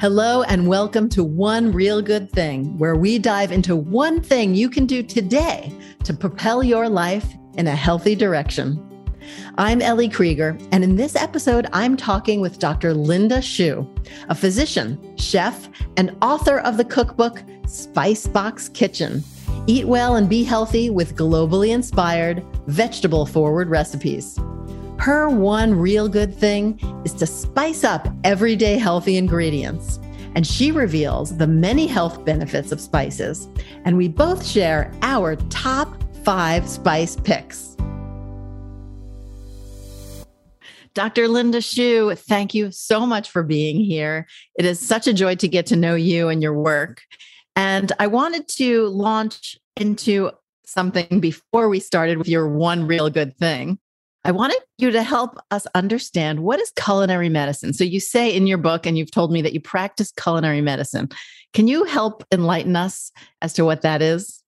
Hello, 0.00 0.42
and 0.42 0.66
welcome 0.66 1.08
to 1.10 1.22
One 1.22 1.72
Real 1.72 2.02
Good 2.02 2.28
Thing, 2.32 2.76
where 2.78 2.96
we 2.96 3.16
dive 3.16 3.52
into 3.52 3.76
one 3.76 4.20
thing 4.20 4.52
you 4.52 4.68
can 4.68 4.86
do 4.86 5.04
today 5.04 5.72
to 6.02 6.12
propel 6.12 6.64
your 6.64 6.88
life 6.88 7.24
in 7.56 7.68
a 7.68 7.76
healthy 7.76 8.16
direction. 8.16 8.76
I'm 9.56 9.80
Ellie 9.80 10.08
Krieger, 10.08 10.58
and 10.72 10.82
in 10.82 10.96
this 10.96 11.14
episode, 11.14 11.68
I'm 11.72 11.96
talking 11.96 12.40
with 12.40 12.58
Dr. 12.58 12.92
Linda 12.92 13.38
Shiue, 13.38 13.86
a 14.28 14.34
physician, 14.34 15.16
chef, 15.16 15.68
and 15.96 16.16
author 16.20 16.58
of 16.58 16.76
the 16.76 16.84
cookbook 16.84 17.44
Spicebox 17.62 18.74
Kitchen 18.74 19.22
Eat 19.68 19.86
Well 19.86 20.16
and 20.16 20.28
Be 20.28 20.42
Healthy 20.42 20.90
with 20.90 21.14
Globally 21.14 21.68
Inspired, 21.68 22.44
Vegetable 22.66 23.26
Forward 23.26 23.70
Recipes. 23.70 24.38
Her 25.04 25.28
one 25.28 25.74
real 25.74 26.08
good 26.08 26.34
thing 26.34 26.80
is 27.04 27.12
to 27.16 27.26
spice 27.26 27.84
up 27.84 28.08
everyday 28.24 28.78
healthy 28.78 29.18
ingredients. 29.18 30.00
And 30.34 30.46
she 30.46 30.72
reveals 30.72 31.36
the 31.36 31.46
many 31.46 31.86
health 31.86 32.24
benefits 32.24 32.72
of 32.72 32.80
spices. 32.80 33.46
And 33.84 33.98
we 33.98 34.08
both 34.08 34.46
share 34.46 34.90
our 35.02 35.36
top 35.50 36.02
five 36.24 36.66
spice 36.66 37.16
picks. 37.16 37.76
Dr. 40.94 41.28
Linda 41.28 41.58
Shiue, 41.58 42.18
thank 42.18 42.54
you 42.54 42.70
so 42.70 43.04
much 43.04 43.28
for 43.28 43.42
being 43.42 43.80
here. 43.80 44.26
It 44.58 44.64
is 44.64 44.80
such 44.80 45.06
a 45.06 45.12
joy 45.12 45.34
to 45.34 45.48
get 45.48 45.66
to 45.66 45.76
know 45.76 45.96
you 45.96 46.30
and 46.30 46.42
your 46.42 46.54
work. 46.54 47.02
And 47.56 47.92
I 47.98 48.06
wanted 48.06 48.48
to 48.56 48.86
launch 48.88 49.58
into 49.76 50.30
something 50.64 51.20
before 51.20 51.68
we 51.68 51.78
started 51.78 52.16
with 52.16 52.26
your 52.26 52.48
one 52.48 52.86
real 52.86 53.10
good 53.10 53.36
thing. 53.36 53.78
I 54.26 54.30
wanted 54.30 54.60
you 54.78 54.90
to 54.90 55.02
help 55.02 55.38
us 55.50 55.66
understand 55.74 56.40
what 56.40 56.58
is 56.58 56.72
culinary 56.76 57.28
medicine. 57.28 57.74
So 57.74 57.84
you 57.84 58.00
say 58.00 58.34
in 58.34 58.46
your 58.46 58.56
book, 58.56 58.86
and 58.86 58.96
you've 58.96 59.10
told 59.10 59.30
me 59.30 59.42
that 59.42 59.52
you 59.52 59.60
practice 59.60 60.12
culinary 60.12 60.62
medicine. 60.62 61.10
Can 61.52 61.68
you 61.68 61.84
help 61.84 62.24
enlighten 62.32 62.74
us 62.74 63.12
as 63.42 63.52
to 63.54 63.64
what 63.64 63.82
that 63.82 64.00
is? 64.00 64.42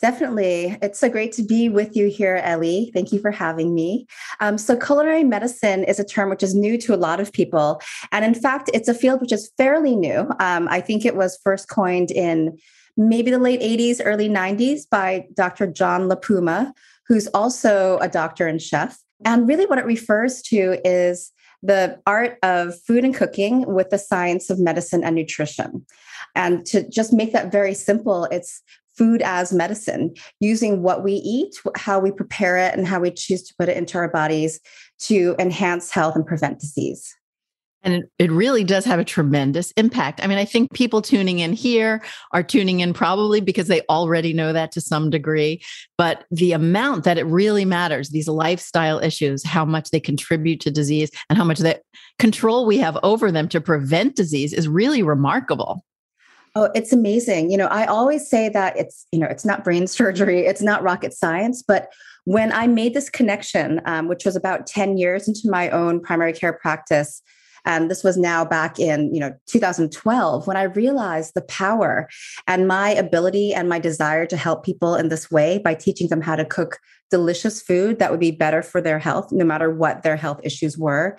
Definitely. 0.00 0.78
It's 0.82 0.98
so 0.98 1.08
great 1.08 1.32
to 1.32 1.42
be 1.42 1.68
with 1.68 1.96
you 1.96 2.08
here, 2.08 2.36
Ellie. 2.44 2.90
Thank 2.92 3.12
you 3.12 3.18
for 3.18 3.30
having 3.30 3.74
me. 3.74 4.06
Um, 4.40 4.58
so, 4.58 4.76
culinary 4.76 5.24
medicine 5.24 5.84
is 5.84 5.98
a 5.98 6.04
term 6.04 6.28
which 6.28 6.42
is 6.42 6.54
new 6.54 6.76
to 6.78 6.94
a 6.94 6.96
lot 6.96 7.18
of 7.18 7.32
people. 7.32 7.80
And 8.12 8.22
in 8.22 8.34
fact, 8.34 8.70
it's 8.74 8.88
a 8.88 8.94
field 8.94 9.22
which 9.22 9.32
is 9.32 9.50
fairly 9.56 9.96
new. 9.96 10.30
Um, 10.38 10.68
I 10.68 10.82
think 10.82 11.06
it 11.06 11.16
was 11.16 11.40
first 11.42 11.70
coined 11.70 12.10
in 12.10 12.58
maybe 12.98 13.30
the 13.30 13.38
late 13.38 13.60
80s, 13.60 14.02
early 14.04 14.28
90s 14.28 14.82
by 14.88 15.26
Dr. 15.34 15.66
John 15.66 16.08
La 16.08 16.16
Puma, 16.16 16.74
who's 17.08 17.26
also 17.28 17.98
a 17.98 18.08
doctor 18.08 18.46
and 18.46 18.60
chef. 18.60 18.98
And 19.24 19.48
really, 19.48 19.66
what 19.66 19.78
it 19.78 19.86
refers 19.86 20.42
to 20.42 20.78
is 20.84 21.32
the 21.62 21.98
art 22.06 22.38
of 22.42 22.80
food 22.82 23.04
and 23.04 23.14
cooking 23.14 23.66
with 23.66 23.90
the 23.90 23.98
science 23.98 24.50
of 24.50 24.58
medicine 24.58 25.02
and 25.02 25.16
nutrition. 25.16 25.84
And 26.34 26.64
to 26.66 26.88
just 26.88 27.12
make 27.12 27.32
that 27.32 27.50
very 27.50 27.74
simple, 27.74 28.24
it's 28.26 28.62
food 28.96 29.22
as 29.22 29.52
medicine, 29.52 30.14
using 30.40 30.82
what 30.82 31.04
we 31.04 31.14
eat, 31.14 31.54
how 31.76 31.98
we 31.98 32.10
prepare 32.10 32.56
it, 32.56 32.74
and 32.74 32.86
how 32.86 33.00
we 33.00 33.10
choose 33.10 33.42
to 33.42 33.54
put 33.58 33.68
it 33.68 33.76
into 33.76 33.98
our 33.98 34.08
bodies 34.08 34.60
to 34.98 35.34
enhance 35.38 35.90
health 35.90 36.16
and 36.16 36.26
prevent 36.26 36.60
disease. 36.60 37.14
And 37.86 37.94
it, 37.94 38.10
it 38.18 38.30
really 38.32 38.64
does 38.64 38.84
have 38.84 38.98
a 38.98 39.04
tremendous 39.04 39.70
impact. 39.76 40.22
I 40.22 40.26
mean, 40.26 40.38
I 40.38 40.44
think 40.44 40.72
people 40.74 41.00
tuning 41.00 41.38
in 41.38 41.52
here 41.52 42.02
are 42.32 42.42
tuning 42.42 42.80
in 42.80 42.92
probably 42.92 43.40
because 43.40 43.68
they 43.68 43.82
already 43.88 44.32
know 44.32 44.52
that 44.52 44.72
to 44.72 44.80
some 44.80 45.08
degree. 45.08 45.62
But 45.96 46.24
the 46.32 46.50
amount 46.50 47.04
that 47.04 47.16
it 47.16 47.24
really 47.26 47.64
matters, 47.64 48.10
these 48.10 48.26
lifestyle 48.26 48.98
issues, 48.98 49.44
how 49.44 49.64
much 49.64 49.90
they 49.90 50.00
contribute 50.00 50.60
to 50.62 50.70
disease 50.72 51.12
and 51.30 51.38
how 51.38 51.44
much 51.44 51.60
that 51.60 51.82
control 52.18 52.66
we 52.66 52.78
have 52.78 52.98
over 53.04 53.30
them 53.30 53.48
to 53.50 53.60
prevent 53.60 54.16
disease 54.16 54.52
is 54.52 54.66
really 54.66 55.04
remarkable. 55.04 55.84
Oh, 56.56 56.70
it's 56.74 56.92
amazing. 56.92 57.52
You 57.52 57.58
know, 57.58 57.66
I 57.66 57.84
always 57.84 58.28
say 58.28 58.48
that 58.48 58.76
it's, 58.76 59.06
you 59.12 59.20
know, 59.20 59.28
it's 59.28 59.44
not 59.44 59.62
brain 59.62 59.86
surgery, 59.86 60.40
it's 60.40 60.62
not 60.62 60.82
rocket 60.82 61.12
science, 61.12 61.62
but 61.62 61.92
when 62.24 62.50
I 62.50 62.66
made 62.66 62.94
this 62.94 63.08
connection, 63.08 63.80
um, 63.84 64.08
which 64.08 64.24
was 64.24 64.34
about 64.34 64.66
10 64.66 64.98
years 64.98 65.28
into 65.28 65.48
my 65.48 65.70
own 65.70 66.00
primary 66.00 66.32
care 66.32 66.52
practice, 66.52 67.22
and 67.66 67.90
this 67.90 68.02
was 68.02 68.16
now 68.16 68.44
back 68.44 68.78
in 68.78 69.12
you 69.12 69.20
know 69.20 69.34
2012 69.46 70.46
when 70.46 70.56
i 70.56 70.62
realized 70.62 71.34
the 71.34 71.42
power 71.42 72.08
and 72.46 72.66
my 72.66 72.90
ability 72.90 73.52
and 73.52 73.68
my 73.68 73.78
desire 73.78 74.24
to 74.24 74.36
help 74.36 74.64
people 74.64 74.94
in 74.94 75.08
this 75.08 75.30
way 75.30 75.58
by 75.58 75.74
teaching 75.74 76.08
them 76.08 76.22
how 76.22 76.36
to 76.36 76.44
cook 76.44 76.78
delicious 77.10 77.60
food 77.60 77.98
that 77.98 78.10
would 78.10 78.20
be 78.20 78.30
better 78.30 78.62
for 78.62 78.80
their 78.80 78.98
health 78.98 79.30
no 79.32 79.44
matter 79.44 79.70
what 79.70 80.02
their 80.02 80.16
health 80.16 80.40
issues 80.42 80.78
were 80.78 81.16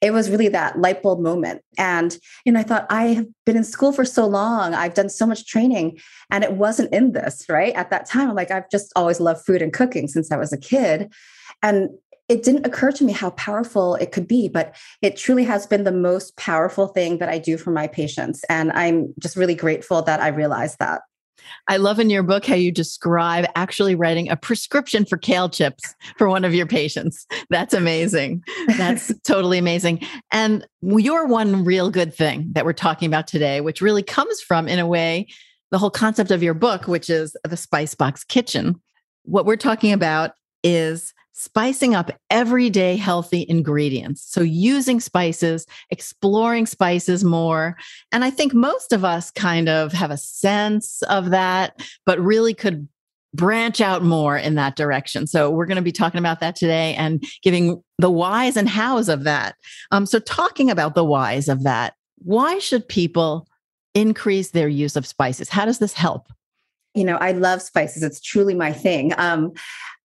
it 0.00 0.12
was 0.12 0.28
really 0.28 0.48
that 0.48 0.78
light 0.78 1.02
bulb 1.02 1.20
moment. 1.20 1.62
And, 1.78 2.18
you 2.44 2.52
know, 2.52 2.60
I 2.60 2.62
thought, 2.62 2.86
I 2.90 3.06
have 3.14 3.26
been 3.46 3.56
in 3.56 3.64
school 3.64 3.90
for 3.90 4.04
so 4.04 4.26
long. 4.26 4.74
I've 4.74 4.92
done 4.92 5.08
so 5.08 5.24
much 5.24 5.46
training 5.46 5.98
and 6.30 6.44
it 6.44 6.52
wasn't 6.52 6.92
in 6.92 7.12
this, 7.12 7.46
right? 7.48 7.74
At 7.74 7.88
that 7.88 8.04
time, 8.04 8.28
I'm 8.28 8.36
like, 8.36 8.50
I've 8.50 8.68
just 8.70 8.92
always 8.96 9.18
loved 9.18 9.46
food 9.46 9.62
and 9.62 9.72
cooking 9.72 10.08
since 10.08 10.30
I 10.30 10.36
was 10.36 10.52
a 10.52 10.58
kid. 10.58 11.10
And 11.62 11.88
it 12.28 12.42
didn't 12.42 12.66
occur 12.66 12.90
to 12.92 13.04
me 13.04 13.12
how 13.12 13.30
powerful 13.30 13.96
it 13.96 14.12
could 14.12 14.26
be, 14.26 14.48
but 14.48 14.74
it 15.02 15.16
truly 15.16 15.44
has 15.44 15.66
been 15.66 15.84
the 15.84 15.92
most 15.92 16.36
powerful 16.36 16.88
thing 16.88 17.18
that 17.18 17.28
I 17.28 17.38
do 17.38 17.58
for 17.58 17.70
my 17.70 17.86
patients. 17.86 18.42
And 18.48 18.72
I'm 18.72 19.12
just 19.18 19.36
really 19.36 19.54
grateful 19.54 20.02
that 20.02 20.20
I 20.20 20.28
realized 20.28 20.78
that. 20.78 21.02
I 21.68 21.76
love 21.76 21.98
in 21.98 22.10
your 22.10 22.22
book 22.22 22.46
how 22.46 22.54
you 22.54 22.72
describe 22.72 23.46
actually 23.54 23.94
writing 23.94 24.30
a 24.30 24.36
prescription 24.36 25.04
for 25.04 25.16
kale 25.16 25.48
chips 25.48 25.94
for 26.16 26.28
one 26.28 26.44
of 26.44 26.54
your 26.54 26.66
patients. 26.66 27.26
That's 27.50 27.74
amazing. 27.74 28.42
That's 28.78 29.12
totally 29.26 29.58
amazing. 29.58 30.00
And 30.32 30.66
your 30.82 31.26
one 31.26 31.64
real 31.64 31.90
good 31.90 32.14
thing 32.14 32.50
that 32.52 32.64
we're 32.64 32.72
talking 32.72 33.06
about 33.06 33.26
today, 33.26 33.60
which 33.60 33.80
really 33.80 34.02
comes 34.02 34.40
from, 34.40 34.68
in 34.68 34.78
a 34.78 34.86
way, 34.86 35.26
the 35.70 35.78
whole 35.78 35.90
concept 35.90 36.30
of 36.30 36.42
your 36.42 36.54
book, 36.54 36.86
which 36.86 37.10
is 37.10 37.36
the 37.44 37.56
Spicebox 37.56 38.26
Kitchen. 38.26 38.80
What 39.24 39.46
we're 39.46 39.56
talking 39.56 39.92
about 39.92 40.32
is 40.62 41.13
spicing 41.34 41.94
up 41.94 42.10
everyday 42.30 42.96
healthy 42.96 43.44
ingredients. 43.48 44.24
So, 44.26 44.40
using 44.40 45.00
spices, 45.00 45.66
exploring 45.90 46.66
spices 46.66 47.24
more. 47.24 47.76
And 48.12 48.24
I 48.24 48.30
think 48.30 48.54
most 48.54 48.92
of 48.92 49.04
us 49.04 49.30
kind 49.30 49.68
of 49.68 49.92
have 49.92 50.10
a 50.10 50.16
sense 50.16 51.02
of 51.02 51.30
that, 51.30 51.80
but 52.06 52.18
really 52.20 52.54
could 52.54 52.88
branch 53.34 53.80
out 53.80 54.04
more 54.04 54.36
in 54.38 54.54
that 54.54 54.76
direction. 54.76 55.26
So, 55.26 55.50
we're 55.50 55.66
going 55.66 55.76
to 55.76 55.82
be 55.82 55.92
talking 55.92 56.20
about 56.20 56.40
that 56.40 56.56
today 56.56 56.94
and 56.94 57.22
giving 57.42 57.82
the 57.98 58.10
whys 58.10 58.56
and 58.56 58.68
hows 58.68 59.08
of 59.08 59.24
that. 59.24 59.56
Um, 59.90 60.06
so, 60.06 60.20
talking 60.20 60.70
about 60.70 60.94
the 60.94 61.04
whys 61.04 61.48
of 61.48 61.64
that, 61.64 61.94
why 62.18 62.58
should 62.58 62.88
people 62.88 63.48
increase 63.94 64.50
their 64.50 64.68
use 64.68 64.96
of 64.96 65.06
spices? 65.06 65.48
How 65.48 65.64
does 65.64 65.78
this 65.78 65.92
help? 65.92 66.28
You 66.94 67.02
know, 67.02 67.16
I 67.16 67.32
love 67.32 67.60
spices. 67.60 68.04
It's 68.04 68.20
truly 68.20 68.54
my 68.54 68.72
thing. 68.72 69.12
Um, 69.18 69.52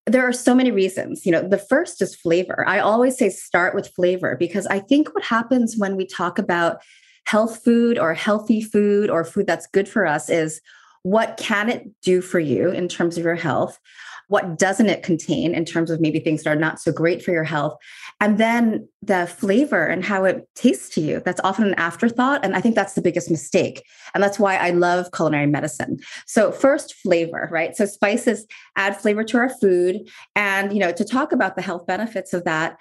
there 0.09 0.27
are 0.27 0.33
so 0.33 0.53
many 0.55 0.71
reasons. 0.71 1.25
You 1.25 1.31
know, 1.31 1.47
the 1.47 1.57
first 1.57 2.01
is 2.01 2.15
flavor. 2.15 2.67
I 2.67 2.79
always 2.79 3.17
say 3.17 3.29
start 3.29 3.75
with 3.75 3.93
flavor 3.95 4.35
because 4.37 4.67
I 4.67 4.79
think 4.79 5.13
what 5.13 5.23
happens 5.23 5.75
when 5.77 5.95
we 5.95 6.05
talk 6.05 6.37
about 6.39 6.81
health 7.25 7.63
food 7.63 7.97
or 7.97 8.13
healthy 8.13 8.61
food 8.61 9.09
or 9.09 9.23
food 9.23 9.45
that's 9.47 9.67
good 9.67 9.87
for 9.87 10.05
us 10.05 10.29
is 10.29 10.61
what 11.03 11.37
can 11.37 11.69
it 11.69 11.89
do 12.01 12.21
for 12.21 12.39
you 12.39 12.69
in 12.69 12.87
terms 12.87 13.17
of 13.17 13.23
your 13.23 13.35
health? 13.35 13.79
What 14.29 14.57
doesn't 14.57 14.89
it 14.89 15.03
contain 15.03 15.53
in 15.53 15.65
terms 15.65 15.91
of 15.91 15.99
maybe 15.99 16.19
things 16.19 16.43
that 16.43 16.49
are 16.49 16.59
not 16.59 16.79
so 16.79 16.91
great 16.91 17.21
for 17.21 17.31
your 17.31 17.43
health? 17.43 17.77
And 18.21 18.37
then 18.37 18.87
the 19.01 19.27
flavor 19.27 19.85
and 19.85 20.03
how 20.03 20.23
it 20.23 20.47
tastes 20.55 20.89
to 20.89 21.01
you 21.01 21.21
that's 21.25 21.39
often 21.43 21.65
an 21.65 21.73
afterthought 21.75 22.43
and 22.43 22.53
i 22.53 22.59
think 22.59 22.75
that's 22.75 22.93
the 22.93 23.01
biggest 23.01 23.31
mistake 23.31 23.81
and 24.13 24.21
that's 24.21 24.37
why 24.37 24.57
i 24.57 24.71
love 24.71 25.11
culinary 25.11 25.47
medicine. 25.47 25.97
So 26.27 26.51
first 26.51 26.95
flavor 26.95 27.47
right? 27.51 27.75
So 27.75 27.85
spices 27.85 28.45
add 28.75 28.97
flavor 28.97 29.23
to 29.23 29.37
our 29.37 29.49
food 29.49 30.09
and 30.35 30.73
you 30.73 30.79
know 30.79 30.91
to 30.91 31.05
talk 31.05 31.31
about 31.31 31.55
the 31.55 31.61
health 31.61 31.85
benefits 31.87 32.33
of 32.33 32.43
that 32.43 32.77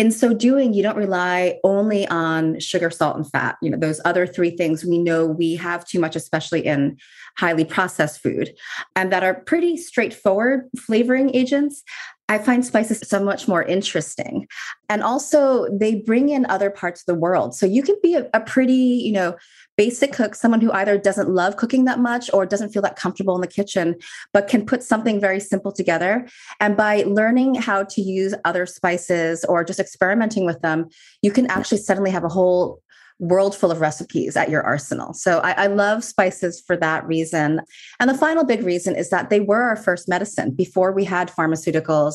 in 0.00 0.10
so 0.10 0.32
doing 0.32 0.72
you 0.72 0.82
don't 0.82 0.96
rely 0.96 1.58
only 1.62 2.08
on 2.08 2.58
sugar 2.58 2.88
salt 2.90 3.16
and 3.16 3.30
fat. 3.30 3.58
You 3.60 3.68
know 3.70 3.76
those 3.76 4.00
other 4.06 4.26
three 4.26 4.50
things 4.50 4.82
we 4.82 4.96
know 4.96 5.26
we 5.26 5.56
have 5.56 5.86
too 5.86 6.00
much 6.00 6.16
especially 6.16 6.64
in 6.64 6.96
highly 7.36 7.66
processed 7.66 8.22
food 8.22 8.54
and 8.96 9.12
that 9.12 9.22
are 9.22 9.34
pretty 9.34 9.76
straightforward 9.76 10.70
flavoring 10.78 11.34
agents 11.34 11.82
I 12.30 12.38
find 12.38 12.64
spices 12.64 13.00
so 13.00 13.22
much 13.22 13.48
more 13.48 13.64
interesting. 13.64 14.46
And 14.88 15.02
also, 15.02 15.66
they 15.68 15.96
bring 15.96 16.28
in 16.28 16.46
other 16.46 16.70
parts 16.70 17.00
of 17.02 17.06
the 17.06 17.16
world. 17.16 17.56
So 17.56 17.66
you 17.66 17.82
can 17.82 17.96
be 18.04 18.14
a, 18.14 18.30
a, 18.32 18.38
pretty, 18.38 18.72
you 18.72 19.12
know, 19.12 19.36
basic 19.76 20.12
cook, 20.12 20.36
someone 20.36 20.60
who 20.60 20.70
either 20.70 20.96
doesn't 20.96 21.28
love 21.28 21.56
cooking 21.56 21.86
that 21.86 21.98
much 21.98 22.30
or 22.32 22.46
doesn't 22.46 22.70
feel 22.70 22.82
that 22.82 22.94
comfortable 22.94 23.34
in 23.34 23.40
the 23.40 23.48
kitchen, 23.48 23.96
but 24.32 24.46
can 24.46 24.64
put 24.64 24.84
something 24.84 25.20
very 25.20 25.40
simple 25.40 25.72
together. 25.72 26.28
And 26.60 26.76
by 26.76 27.02
learning 27.02 27.56
how 27.56 27.82
to 27.82 28.00
use 28.00 28.32
other 28.44 28.64
spices 28.64 29.44
or 29.44 29.64
just 29.64 29.80
experimenting 29.80 30.46
with 30.46 30.60
them, 30.60 30.88
you 31.22 31.32
can 31.32 31.50
actually 31.50 31.78
suddenly 31.78 32.12
have 32.12 32.22
a 32.22 32.28
whole 32.28 32.80
world 33.20 33.54
full 33.54 33.70
of 33.70 33.80
recipes 33.80 34.36
at 34.36 34.48
your 34.48 34.62
arsenal. 34.62 35.12
So 35.12 35.38
I, 35.40 35.52
I, 35.52 35.66
love 35.66 36.02
spices 36.02 36.62
for 36.66 36.74
that 36.78 37.06
reason. 37.06 37.60
And 38.00 38.08
the 38.08 38.16
final 38.16 38.44
big 38.44 38.62
reason 38.62 38.96
is 38.96 39.10
that 39.10 39.28
they 39.28 39.40
were 39.40 39.62
our 39.62 39.76
first 39.76 40.08
medicine 40.08 40.52
before 40.52 40.90
we 40.90 41.04
had 41.04 41.30
pharmaceuticals. 41.30 42.14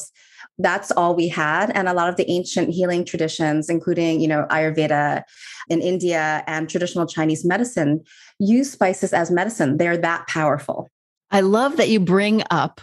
that's 0.58 0.92
all 0.92 1.16
we 1.16 1.28
had. 1.28 1.70
And 1.72 1.88
a 1.88 1.94
lot 1.94 2.10
of 2.10 2.16
the 2.16 2.30
ancient 2.30 2.72
healing 2.72 3.06
traditions, 3.06 3.70
including, 3.70 4.20
you 4.20 4.28
know, 4.28 4.48
Ayurveda 4.50 5.24
in 5.70 5.82
India 5.82 6.44
and 6.48 6.70
traditional 6.70 7.06
Chinese 7.06 7.46
medicine, 7.46 8.04
use 8.40 8.72
spices 8.72 9.14
as 9.14 9.30
medicine. 9.30 9.78
They're 9.78 9.98
that 9.98 10.28
powerful. 10.28 10.90
I 11.32 11.42
love 11.42 11.78
that 11.78 11.90
you 11.90 12.00
bring 12.00 12.44
up 12.50 12.82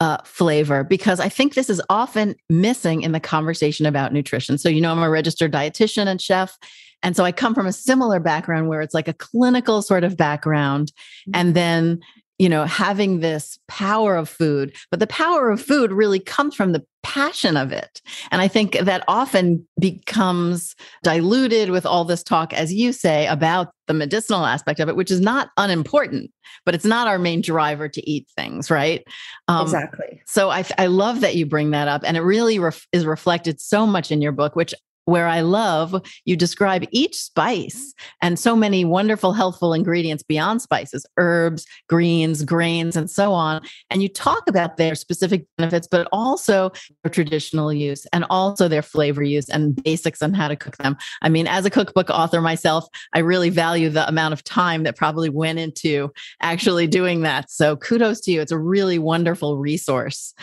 uh, 0.00 0.18
flavor 0.24 0.84
because 0.84 1.20
I 1.20 1.28
think 1.28 1.54
this 1.54 1.70
is 1.70 1.80
often 1.88 2.34
missing 2.50 3.02
in 3.02 3.12
the 3.12 3.20
conversation 3.20 3.86
about 3.86 4.12
nutrition. 4.12 4.58
So, 4.58 4.68
you 4.68 4.80
know, 4.80 4.92
I'm 4.92 4.98
a 5.02 5.08
registered 5.08 5.52
dietitian 5.52 6.06
and 6.06 6.20
chef. 6.20 6.58
And 7.04 7.16
so 7.16 7.24
I 7.24 7.30
come 7.30 7.54
from 7.54 7.66
a 7.66 7.72
similar 7.72 8.18
background 8.18 8.68
where 8.68 8.80
it's 8.80 8.94
like 8.94 9.06
a 9.06 9.12
clinical 9.12 9.82
sort 9.82 10.02
of 10.02 10.16
background. 10.16 10.88
Mm-hmm. 11.28 11.30
And 11.34 11.54
then 11.54 12.00
you 12.38 12.48
know, 12.48 12.64
having 12.64 13.20
this 13.20 13.58
power 13.68 14.16
of 14.16 14.28
food, 14.28 14.74
but 14.90 14.98
the 14.98 15.06
power 15.06 15.50
of 15.50 15.62
food 15.62 15.92
really 15.92 16.18
comes 16.18 16.54
from 16.54 16.72
the 16.72 16.84
passion 17.04 17.56
of 17.56 17.70
it. 17.70 18.02
And 18.32 18.40
I 18.40 18.48
think 18.48 18.76
that 18.78 19.04
often 19.06 19.66
becomes 19.78 20.74
diluted 21.04 21.70
with 21.70 21.86
all 21.86 22.04
this 22.04 22.24
talk, 22.24 22.52
as 22.52 22.72
you 22.72 22.92
say, 22.92 23.26
about 23.28 23.68
the 23.86 23.94
medicinal 23.94 24.46
aspect 24.46 24.80
of 24.80 24.88
it, 24.88 24.96
which 24.96 25.12
is 25.12 25.20
not 25.20 25.50
unimportant, 25.56 26.32
but 26.64 26.74
it's 26.74 26.84
not 26.84 27.06
our 27.06 27.18
main 27.18 27.40
driver 27.40 27.88
to 27.88 28.10
eat 28.10 28.26
things, 28.36 28.68
right? 28.68 29.04
Um, 29.46 29.62
exactly. 29.62 30.20
So 30.26 30.50
I, 30.50 30.64
I 30.76 30.86
love 30.86 31.20
that 31.20 31.36
you 31.36 31.46
bring 31.46 31.70
that 31.70 31.86
up. 31.86 32.02
And 32.04 32.16
it 32.16 32.22
really 32.22 32.58
ref- 32.58 32.88
is 32.92 33.06
reflected 33.06 33.60
so 33.60 33.86
much 33.86 34.10
in 34.10 34.20
your 34.20 34.32
book, 34.32 34.56
which 34.56 34.74
where 35.04 35.26
I 35.26 35.40
love 35.40 36.00
you 36.24 36.36
describe 36.36 36.84
each 36.90 37.16
spice 37.16 37.94
and 38.22 38.38
so 38.38 38.56
many 38.56 38.84
wonderful, 38.84 39.32
healthful 39.32 39.72
ingredients 39.72 40.22
beyond 40.22 40.62
spices, 40.62 41.06
herbs, 41.16 41.66
greens, 41.88 42.42
grains, 42.42 42.96
and 42.96 43.10
so 43.10 43.32
on. 43.32 43.62
And 43.90 44.02
you 44.02 44.08
talk 44.08 44.48
about 44.48 44.76
their 44.76 44.94
specific 44.94 45.46
benefits, 45.58 45.86
but 45.86 46.08
also 46.12 46.70
their 47.02 47.10
traditional 47.10 47.72
use 47.72 48.06
and 48.12 48.24
also 48.30 48.68
their 48.68 48.82
flavor 48.82 49.22
use 49.22 49.48
and 49.48 49.82
basics 49.82 50.22
on 50.22 50.34
how 50.34 50.48
to 50.48 50.56
cook 50.56 50.76
them. 50.78 50.96
I 51.22 51.28
mean, 51.28 51.46
as 51.46 51.64
a 51.64 51.70
cookbook 51.70 52.10
author 52.10 52.40
myself, 52.40 52.86
I 53.12 53.20
really 53.20 53.50
value 53.50 53.90
the 53.90 54.08
amount 54.08 54.32
of 54.32 54.44
time 54.44 54.84
that 54.84 54.96
probably 54.96 55.28
went 55.28 55.58
into 55.58 56.12
actually 56.40 56.86
doing 56.94 57.22
that. 57.22 57.50
So 57.50 57.76
kudos 57.76 58.20
to 58.22 58.32
you. 58.32 58.40
It's 58.40 58.52
a 58.52 58.58
really 58.58 58.98
wonderful 58.98 59.58
resource. 59.58 60.34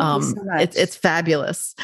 Um, 0.00 0.22
so 0.22 0.36
it, 0.58 0.76
it's 0.76 0.96
fabulous. 0.96 1.74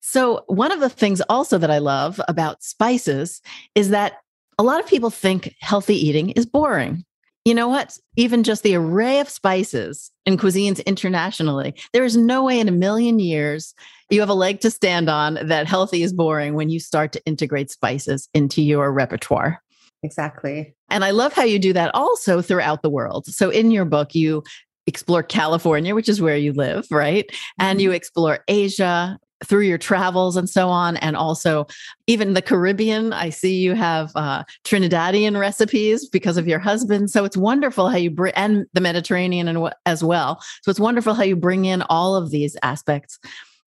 So, 0.00 0.44
one 0.46 0.72
of 0.72 0.80
the 0.80 0.88
things 0.88 1.20
also 1.28 1.58
that 1.58 1.70
I 1.70 1.78
love 1.78 2.20
about 2.28 2.62
spices 2.62 3.40
is 3.74 3.90
that 3.90 4.14
a 4.58 4.62
lot 4.62 4.80
of 4.80 4.86
people 4.86 5.10
think 5.10 5.54
healthy 5.60 5.94
eating 5.94 6.30
is 6.30 6.46
boring. 6.46 7.04
You 7.44 7.54
know 7.54 7.68
what? 7.68 7.98
Even 8.16 8.44
just 8.44 8.62
the 8.62 8.76
array 8.76 9.18
of 9.18 9.28
spices 9.28 10.12
in 10.26 10.36
cuisines 10.36 10.84
internationally, 10.86 11.74
there 11.92 12.04
is 12.04 12.16
no 12.16 12.44
way 12.44 12.60
in 12.60 12.68
a 12.68 12.72
million 12.72 13.18
years 13.18 13.74
you 14.10 14.20
have 14.20 14.28
a 14.28 14.34
leg 14.34 14.60
to 14.60 14.70
stand 14.70 15.08
on 15.08 15.38
that 15.42 15.66
healthy 15.66 16.02
is 16.02 16.12
boring 16.12 16.54
when 16.54 16.68
you 16.68 16.78
start 16.78 17.12
to 17.12 17.24
integrate 17.24 17.70
spices 17.70 18.28
into 18.34 18.62
your 18.62 18.92
repertoire. 18.92 19.62
Exactly. 20.02 20.74
And 20.90 21.04
I 21.04 21.10
love 21.12 21.32
how 21.32 21.44
you 21.44 21.58
do 21.58 21.72
that 21.72 21.94
also 21.94 22.42
throughout 22.42 22.82
the 22.82 22.90
world. 22.90 23.26
So 23.26 23.48
in 23.50 23.70
your 23.70 23.86
book, 23.86 24.14
you 24.14 24.42
explore 24.86 25.22
California, 25.22 25.94
which 25.94 26.08
is 26.08 26.20
where 26.20 26.36
you 26.36 26.52
live, 26.52 26.86
right? 26.90 27.24
And 27.58 27.80
you 27.80 27.88
mm-hmm. 27.88 27.96
explore 27.96 28.40
Asia, 28.48 29.18
through 29.44 29.62
your 29.62 29.78
travels 29.78 30.36
and 30.36 30.48
so 30.48 30.68
on 30.68 30.96
and 30.98 31.16
also 31.16 31.66
even 32.06 32.34
the 32.34 32.42
caribbean 32.42 33.12
i 33.12 33.30
see 33.30 33.56
you 33.56 33.74
have 33.74 34.12
uh, 34.14 34.42
trinidadian 34.64 35.38
recipes 35.38 36.08
because 36.08 36.36
of 36.36 36.46
your 36.48 36.58
husband. 36.58 37.10
So 37.10 37.24
it's 37.24 37.36
wonderful 37.36 37.88
how 37.88 37.96
you 37.96 38.10
bring 38.10 38.32
and 38.34 38.66
the 38.72 38.80
mediterranean 38.80 39.48
and 39.48 39.72
as 39.86 40.04
well. 40.04 40.42
So 40.62 40.70
it's 40.70 40.80
wonderful 40.80 41.14
how 41.14 41.24
you 41.24 41.36
bring 41.36 41.64
in 41.64 41.82
all 41.82 42.14
of 42.14 42.30
these 42.30 42.56
aspects. 42.62 43.18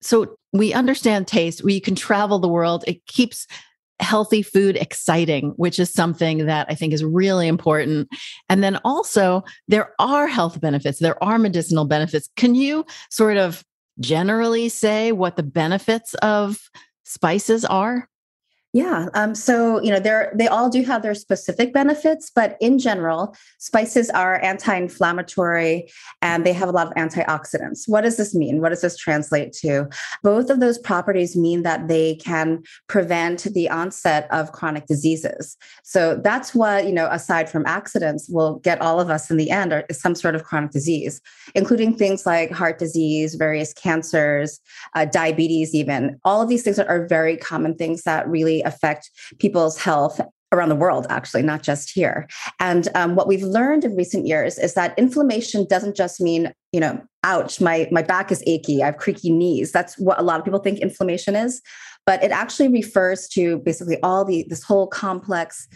So 0.01 0.35
we 0.51 0.73
understand 0.73 1.27
taste. 1.27 1.63
We 1.63 1.79
can 1.79 1.95
travel 1.95 2.39
the 2.39 2.47
world. 2.47 2.83
It 2.87 3.05
keeps 3.05 3.47
healthy 3.99 4.41
food 4.41 4.75
exciting, 4.77 5.51
which 5.57 5.79
is 5.79 5.93
something 5.93 6.47
that 6.47 6.65
I 6.69 6.75
think 6.75 6.91
is 6.91 7.03
really 7.03 7.47
important. 7.47 8.09
And 8.49 8.63
then 8.63 8.79
also, 8.83 9.43
there 9.67 9.93
are 9.99 10.27
health 10.27 10.59
benefits, 10.59 10.97
there 10.97 11.23
are 11.23 11.37
medicinal 11.37 11.85
benefits. 11.85 12.27
Can 12.35 12.55
you 12.55 12.83
sort 13.11 13.37
of 13.37 13.63
generally 14.01 14.69
say 14.69 15.11
what 15.11 15.35
the 15.35 15.43
benefits 15.43 16.13
of 16.15 16.69
spices 17.03 17.63
are? 17.65 18.09
Yeah. 18.73 19.07
Um, 19.15 19.35
so, 19.35 19.81
you 19.81 19.91
know, 19.91 19.99
they're, 19.99 20.31
they 20.33 20.47
all 20.47 20.69
do 20.69 20.81
have 20.83 21.01
their 21.01 21.13
specific 21.13 21.73
benefits, 21.73 22.31
but 22.33 22.55
in 22.61 22.79
general, 22.79 23.35
spices 23.57 24.09
are 24.11 24.41
anti 24.41 24.73
inflammatory 24.73 25.91
and 26.21 26.45
they 26.45 26.53
have 26.53 26.69
a 26.69 26.71
lot 26.71 26.87
of 26.87 26.93
antioxidants. 26.93 27.81
What 27.87 28.01
does 28.01 28.15
this 28.15 28.33
mean? 28.33 28.61
What 28.61 28.69
does 28.69 28.79
this 28.79 28.95
translate 28.95 29.51
to? 29.53 29.89
Both 30.23 30.49
of 30.49 30.61
those 30.61 30.77
properties 30.77 31.35
mean 31.35 31.63
that 31.63 31.89
they 31.89 32.15
can 32.15 32.63
prevent 32.87 33.43
the 33.43 33.69
onset 33.69 34.29
of 34.31 34.53
chronic 34.53 34.85
diseases. 34.85 35.57
So, 35.83 36.15
that's 36.23 36.55
what, 36.55 36.85
you 36.85 36.93
know, 36.93 37.09
aside 37.11 37.49
from 37.49 37.65
accidents, 37.65 38.29
will 38.29 38.59
get 38.59 38.79
all 38.79 39.01
of 39.01 39.09
us 39.09 39.29
in 39.29 39.35
the 39.35 39.51
end 39.51 39.73
are 39.73 39.85
some 39.91 40.15
sort 40.15 40.33
of 40.33 40.45
chronic 40.45 40.71
disease, 40.71 41.19
including 41.55 41.93
things 41.97 42.25
like 42.25 42.51
heart 42.51 42.79
disease, 42.79 43.35
various 43.35 43.73
cancers, 43.73 44.61
uh, 44.95 45.03
diabetes, 45.03 45.75
even. 45.75 46.17
All 46.23 46.41
of 46.41 46.47
these 46.47 46.63
things 46.63 46.79
are 46.79 47.05
very 47.07 47.35
common 47.35 47.75
things 47.75 48.03
that 48.03 48.29
really 48.29 48.60
affect 48.61 49.09
people's 49.39 49.77
health 49.77 50.21
around 50.51 50.69
the 50.69 50.75
world, 50.75 51.07
actually, 51.09 51.41
not 51.41 51.63
just 51.63 51.89
here. 51.89 52.27
And 52.59 52.89
um, 52.93 53.15
what 53.15 53.27
we've 53.27 53.43
learned 53.43 53.85
in 53.85 53.95
recent 53.95 54.27
years 54.27 54.59
is 54.59 54.73
that 54.73 54.97
inflammation 54.97 55.65
doesn't 55.65 55.95
just 55.95 56.19
mean, 56.19 56.53
you 56.73 56.79
know, 56.79 57.01
ouch, 57.23 57.61
my, 57.61 57.87
my 57.91 58.01
back 58.01 58.31
is 58.31 58.43
achy, 58.45 58.83
I 58.83 58.87
have 58.87 58.97
creaky 58.97 59.31
knees. 59.31 59.71
That's 59.71 59.97
what 59.97 60.19
a 60.19 60.23
lot 60.23 60.39
of 60.39 60.45
people 60.45 60.59
think 60.59 60.79
inflammation 60.79 61.35
is. 61.35 61.61
But 62.05 62.23
it 62.23 62.31
actually 62.31 62.67
refers 62.67 63.27
to 63.29 63.59
basically 63.59 63.97
all 64.01 64.25
the 64.25 64.43
this 64.49 64.63
whole 64.63 64.87
complex 64.87 65.67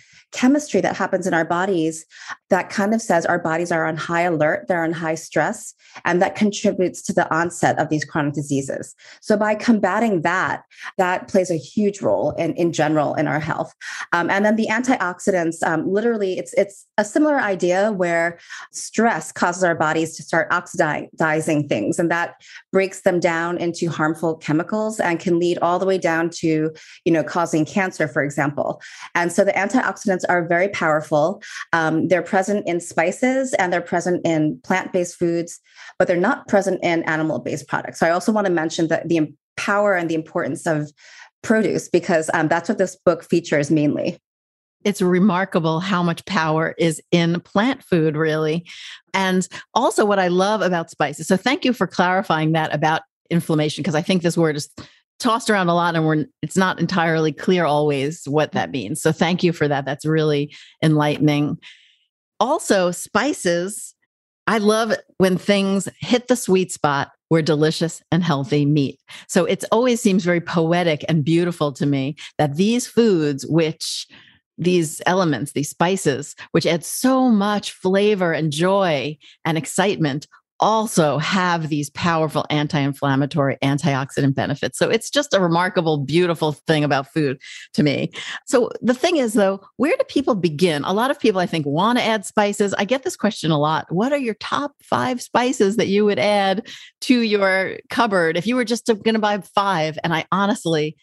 chemistry 0.41 0.81
that 0.81 0.95
happens 0.95 1.25
in 1.25 1.33
our 1.33 1.45
bodies 1.45 2.05
that 2.49 2.69
kind 2.69 2.93
of 2.93 3.01
says 3.01 3.25
our 3.25 3.39
bodies 3.39 3.71
are 3.71 3.85
on 3.87 3.97
high 3.97 4.21
alert, 4.21 4.65
they're 4.67 4.83
on 4.83 4.91
high 4.91 5.15
stress, 5.15 5.73
and 6.03 6.21
that 6.21 6.35
contributes 6.35 7.01
to 7.01 7.13
the 7.13 7.27
onset 7.33 7.79
of 7.79 7.89
these 7.89 8.05
chronic 8.05 8.33
diseases. 8.33 8.93
So 9.21 9.37
by 9.37 9.55
combating 9.55 10.21
that, 10.21 10.63
that 10.97 11.27
plays 11.27 11.49
a 11.49 11.57
huge 11.57 12.01
role 12.01 12.31
in, 12.31 12.53
in 12.55 12.73
general 12.73 13.15
in 13.15 13.27
our 13.27 13.39
health. 13.39 13.73
Um, 14.11 14.29
and 14.29 14.45
then 14.45 14.57
the 14.57 14.67
antioxidants, 14.67 15.63
um, 15.63 15.91
literally, 15.91 16.37
it's 16.37 16.53
it's 16.53 16.85
a 16.97 17.05
similar 17.05 17.39
idea 17.39 17.91
where 17.91 18.37
stress 18.73 19.31
causes 19.31 19.63
our 19.63 19.75
bodies 19.75 20.15
to 20.17 20.23
start 20.23 20.47
oxidizing 20.51 21.67
things, 21.67 21.97
and 21.99 22.11
that 22.11 22.35
breaks 22.71 23.01
them 23.01 23.19
down 23.19 23.57
into 23.57 23.89
harmful 23.89 24.35
chemicals 24.35 24.99
and 24.99 25.19
can 25.19 25.39
lead 25.39 25.57
all 25.61 25.79
the 25.79 25.85
way 25.85 25.97
down 25.97 26.29
to, 26.29 26.71
you 27.05 27.13
know, 27.13 27.23
causing 27.23 27.65
cancer, 27.65 28.07
for 28.07 28.23
example. 28.23 28.81
And 29.13 29.31
so 29.31 29.43
the 29.43 29.53
antioxidants 29.53 30.24
are 30.25 30.45
very 30.47 30.69
powerful. 30.69 31.41
Um, 31.73 32.07
they're 32.07 32.21
present 32.21 32.67
in 32.67 32.79
spices 32.79 33.53
and 33.55 33.71
they're 33.71 33.81
present 33.81 34.25
in 34.25 34.59
plant 34.63 34.91
based 34.93 35.15
foods, 35.15 35.59
but 35.97 36.07
they're 36.07 36.17
not 36.17 36.47
present 36.47 36.83
in 36.83 37.03
animal 37.03 37.39
based 37.39 37.67
products. 37.67 37.99
So 37.99 38.07
I 38.07 38.11
also 38.11 38.31
want 38.31 38.47
to 38.47 38.53
mention 38.53 38.87
that 38.89 39.07
the 39.07 39.33
power 39.57 39.95
and 39.95 40.09
the 40.09 40.15
importance 40.15 40.67
of 40.67 40.91
produce 41.43 41.87
because 41.87 42.29
um, 42.33 42.47
that's 42.47 42.67
what 42.67 42.77
this 42.77 42.95
book 42.95 43.23
features 43.23 43.71
mainly. 43.71 44.19
It's 44.83 45.01
remarkable 45.01 45.79
how 45.79 46.03
much 46.03 46.23
power 46.25 46.75
is 46.77 47.01
in 47.11 47.39
plant 47.39 47.83
food, 47.83 48.15
really. 48.15 48.67
And 49.13 49.47
also, 49.73 50.05
what 50.05 50.19
I 50.19 50.27
love 50.27 50.61
about 50.61 50.91
spices. 50.91 51.27
So, 51.27 51.37
thank 51.37 51.65
you 51.65 51.73
for 51.73 51.87
clarifying 51.87 52.51
that 52.51 52.73
about 52.73 53.01
inflammation, 53.31 53.81
because 53.81 53.95
I 53.95 54.03
think 54.03 54.21
this 54.21 54.37
word 54.37 54.55
is 54.55 54.69
tossed 55.19 55.49
around 55.49 55.69
a 55.69 55.75
lot 55.75 55.95
and 55.95 56.05
we're 56.05 56.25
it's 56.41 56.57
not 56.57 56.79
entirely 56.79 57.31
clear 57.31 57.65
always 57.65 58.25
what 58.25 58.51
that 58.51 58.71
means. 58.71 59.01
So 59.01 59.11
thank 59.11 59.43
you 59.43 59.53
for 59.53 59.67
that. 59.67 59.85
That's 59.85 60.05
really 60.05 60.53
enlightening. 60.83 61.57
Also, 62.39 62.91
spices, 62.91 63.95
I 64.47 64.57
love 64.57 64.93
when 65.17 65.37
things 65.37 65.87
hit 65.99 66.27
the 66.27 66.35
sweet 66.35 66.71
spot 66.71 67.11
where 67.29 67.41
delicious 67.41 68.01
and 68.11 68.23
healthy 68.23 68.65
meet. 68.65 68.99
So 69.27 69.45
it 69.45 69.63
always 69.71 70.01
seems 70.01 70.23
very 70.23 70.41
poetic 70.41 71.03
and 71.07 71.25
beautiful 71.25 71.71
to 71.73 71.85
me 71.85 72.15
that 72.37 72.55
these 72.55 72.85
foods 72.85 73.45
which 73.47 74.07
these 74.57 75.01
elements, 75.05 75.51
these 75.51 75.69
spices, 75.69 76.35
which 76.51 76.65
add 76.65 76.85
so 76.85 77.29
much 77.29 77.71
flavor 77.71 78.31
and 78.31 78.53
joy 78.53 79.17
and 79.43 79.57
excitement, 79.57 80.27
also 80.59 81.17
have 81.17 81.69
these 81.69 81.89
powerful 81.91 82.45
anti-inflammatory 82.49 83.57
antioxidant 83.61 84.35
benefits. 84.35 84.77
So 84.77 84.89
it's 84.89 85.09
just 85.09 85.33
a 85.33 85.41
remarkable 85.41 85.97
beautiful 85.97 86.53
thing 86.53 86.83
about 86.83 87.11
food 87.11 87.41
to 87.73 87.83
me. 87.83 88.11
So 88.45 88.69
the 88.81 88.93
thing 88.93 89.17
is 89.17 89.33
though 89.33 89.61
where 89.77 89.95
do 89.97 90.03
people 90.05 90.35
begin? 90.35 90.83
A 90.83 90.93
lot 90.93 91.11
of 91.11 91.19
people 91.19 91.41
i 91.41 91.45
think 91.45 91.65
want 91.65 91.97
to 91.97 92.03
add 92.03 92.25
spices. 92.25 92.73
I 92.73 92.85
get 92.85 93.03
this 93.03 93.17
question 93.17 93.51
a 93.51 93.59
lot. 93.59 93.91
What 93.91 94.13
are 94.13 94.17
your 94.17 94.35
top 94.35 94.73
five 94.81 95.21
spices 95.21 95.75
that 95.75 95.87
you 95.87 96.05
would 96.05 96.19
add 96.19 96.67
to 97.01 97.21
your 97.21 97.77
cupboard 97.89 98.37
if 98.37 98.47
you 98.47 98.55
were 98.55 98.65
just 98.65 98.85
going 98.87 99.13
to 99.13 99.19
buy 99.19 99.39
five? 99.39 99.97
And 100.03 100.13
i 100.13 100.25
honestly 100.31 100.95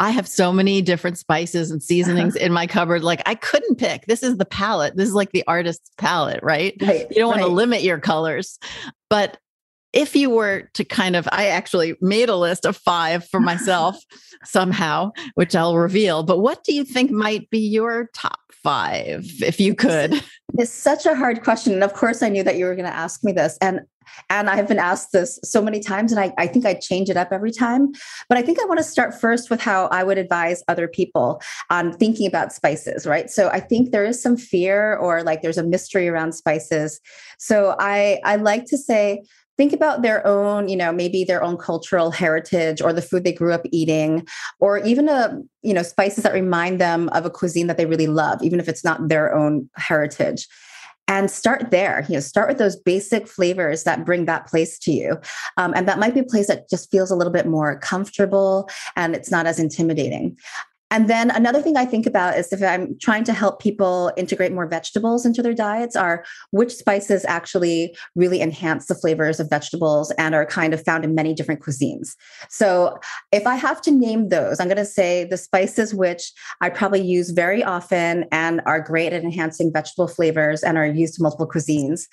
I 0.00 0.10
have 0.10 0.28
so 0.28 0.52
many 0.52 0.80
different 0.80 1.18
spices 1.18 1.70
and 1.70 1.82
seasonings 1.82 2.36
in 2.36 2.52
my 2.52 2.66
cupboard. 2.66 3.02
Like 3.02 3.22
I 3.26 3.34
couldn't 3.34 3.76
pick. 3.76 4.06
This 4.06 4.22
is 4.22 4.36
the 4.36 4.44
palette. 4.44 4.96
This 4.96 5.08
is 5.08 5.14
like 5.14 5.32
the 5.32 5.44
artist's 5.46 5.90
palette, 5.98 6.40
right? 6.42 6.74
right 6.80 7.06
you 7.10 7.16
don't 7.16 7.28
want 7.28 7.42
to 7.42 7.48
limit 7.48 7.82
your 7.82 7.98
colors. 7.98 8.58
But 9.10 9.38
if 9.92 10.14
you 10.14 10.30
were 10.30 10.68
to 10.74 10.84
kind 10.84 11.16
of, 11.16 11.26
I 11.32 11.46
actually 11.46 11.96
made 12.00 12.28
a 12.28 12.36
list 12.36 12.66
of 12.66 12.76
five 12.76 13.26
for 13.28 13.40
myself 13.40 13.96
somehow, 14.44 15.12
which 15.34 15.56
I'll 15.56 15.76
reveal. 15.76 16.22
But 16.22 16.40
what 16.40 16.62
do 16.62 16.74
you 16.74 16.84
think 16.84 17.10
might 17.10 17.48
be 17.50 17.58
your 17.58 18.10
top 18.14 18.38
five, 18.52 19.24
if 19.42 19.58
you 19.58 19.74
could? 19.74 20.22
It's 20.58 20.72
such 20.72 21.06
a 21.06 21.14
hard 21.14 21.44
question. 21.44 21.72
And 21.72 21.84
of 21.84 21.94
course, 21.94 22.20
I 22.20 22.28
knew 22.28 22.42
that 22.42 22.56
you 22.56 22.66
were 22.66 22.74
going 22.74 22.90
to 22.90 22.94
ask 22.94 23.22
me 23.22 23.32
this. 23.32 23.56
And 23.60 23.80
and 24.30 24.48
I've 24.48 24.66
been 24.66 24.78
asked 24.78 25.12
this 25.12 25.38
so 25.44 25.62
many 25.62 25.80
times, 25.80 26.12
and 26.12 26.20
I, 26.20 26.32
I 26.38 26.46
think 26.46 26.66
I 26.66 26.74
change 26.74 27.10
it 27.10 27.16
up 27.16 27.28
every 27.30 27.52
time. 27.52 27.92
But 28.28 28.38
I 28.38 28.42
think 28.42 28.60
I 28.60 28.64
want 28.64 28.78
to 28.78 28.84
start 28.84 29.18
first 29.18 29.50
with 29.50 29.60
how 29.60 29.86
I 29.88 30.02
would 30.02 30.18
advise 30.18 30.62
other 30.66 30.88
people 30.88 31.40
on 31.70 31.92
thinking 31.92 32.26
about 32.26 32.52
spices, 32.52 33.06
right? 33.06 33.30
So 33.30 33.48
I 33.50 33.60
think 33.60 33.90
there 33.90 34.04
is 34.04 34.20
some 34.20 34.36
fear 34.36 34.96
or 34.96 35.22
like 35.22 35.42
there's 35.42 35.58
a 35.58 35.62
mystery 35.62 36.08
around 36.08 36.32
spices. 36.32 37.00
So 37.38 37.76
I 37.78 38.20
I 38.24 38.36
like 38.36 38.64
to 38.66 38.78
say 38.78 39.22
think 39.58 39.72
about 39.72 40.00
their 40.00 40.26
own 40.26 40.68
you 40.68 40.76
know 40.76 40.92
maybe 40.92 41.24
their 41.24 41.42
own 41.42 41.58
cultural 41.58 42.10
heritage 42.10 42.80
or 42.80 42.92
the 42.92 43.02
food 43.02 43.24
they 43.24 43.32
grew 43.32 43.52
up 43.52 43.66
eating 43.70 44.26
or 44.60 44.78
even 44.78 45.08
a 45.08 45.38
you 45.62 45.74
know 45.74 45.82
spices 45.82 46.22
that 46.22 46.32
remind 46.32 46.80
them 46.80 47.10
of 47.10 47.26
a 47.26 47.30
cuisine 47.30 47.66
that 47.66 47.76
they 47.76 47.84
really 47.84 48.06
love 48.06 48.42
even 48.42 48.60
if 48.60 48.68
it's 48.68 48.84
not 48.84 49.08
their 49.08 49.34
own 49.34 49.68
heritage. 49.76 50.48
And 51.10 51.30
start 51.30 51.70
there 51.70 52.06
you 52.08 52.14
know 52.14 52.20
start 52.20 52.48
with 52.48 52.58
those 52.58 52.76
basic 52.76 53.26
flavors 53.26 53.84
that 53.84 54.04
bring 54.04 54.26
that 54.26 54.46
place 54.46 54.78
to 54.80 54.92
you. 54.92 55.18
Um, 55.56 55.72
and 55.74 55.88
that 55.88 55.98
might 55.98 56.14
be 56.14 56.20
a 56.20 56.24
place 56.24 56.46
that 56.46 56.70
just 56.70 56.90
feels 56.90 57.10
a 57.10 57.16
little 57.16 57.32
bit 57.32 57.46
more 57.46 57.78
comfortable 57.78 58.68
and 58.94 59.14
it's 59.16 59.30
not 59.30 59.46
as 59.46 59.58
intimidating 59.58 60.36
and 60.90 61.08
then 61.08 61.30
another 61.30 61.60
thing 61.60 61.76
I 61.76 61.84
think 61.84 62.06
about 62.06 62.38
is 62.38 62.52
if 62.52 62.62
I'm 62.62 62.98
trying 62.98 63.24
to 63.24 63.32
help 63.32 63.60
people 63.60 64.10
integrate 64.16 64.52
more 64.52 64.66
vegetables 64.66 65.26
into 65.26 65.42
their 65.42 65.54
diets, 65.54 65.96
are 65.96 66.24
which 66.50 66.74
spices 66.74 67.24
actually 67.26 67.96
really 68.14 68.40
enhance 68.40 68.86
the 68.86 68.94
flavors 68.94 69.38
of 69.38 69.50
vegetables 69.50 70.10
and 70.12 70.34
are 70.34 70.46
kind 70.46 70.72
of 70.72 70.82
found 70.82 71.04
in 71.04 71.14
many 71.14 71.34
different 71.34 71.60
cuisines. 71.60 72.16
So 72.48 72.98
if 73.32 73.46
I 73.46 73.56
have 73.56 73.82
to 73.82 73.90
name 73.90 74.30
those, 74.30 74.60
I'm 74.60 74.68
going 74.68 74.76
to 74.78 74.84
say 74.84 75.24
the 75.24 75.36
spices 75.36 75.94
which 75.94 76.32
I 76.60 76.70
probably 76.70 77.02
use 77.02 77.30
very 77.30 77.62
often 77.62 78.24
and 78.32 78.62
are 78.64 78.80
great 78.80 79.12
at 79.12 79.22
enhancing 79.22 79.72
vegetable 79.72 80.08
flavors 80.08 80.62
and 80.62 80.78
are 80.78 80.86
used 80.86 81.18
in 81.18 81.22
multiple 81.22 81.48
cuisines. 81.48 82.06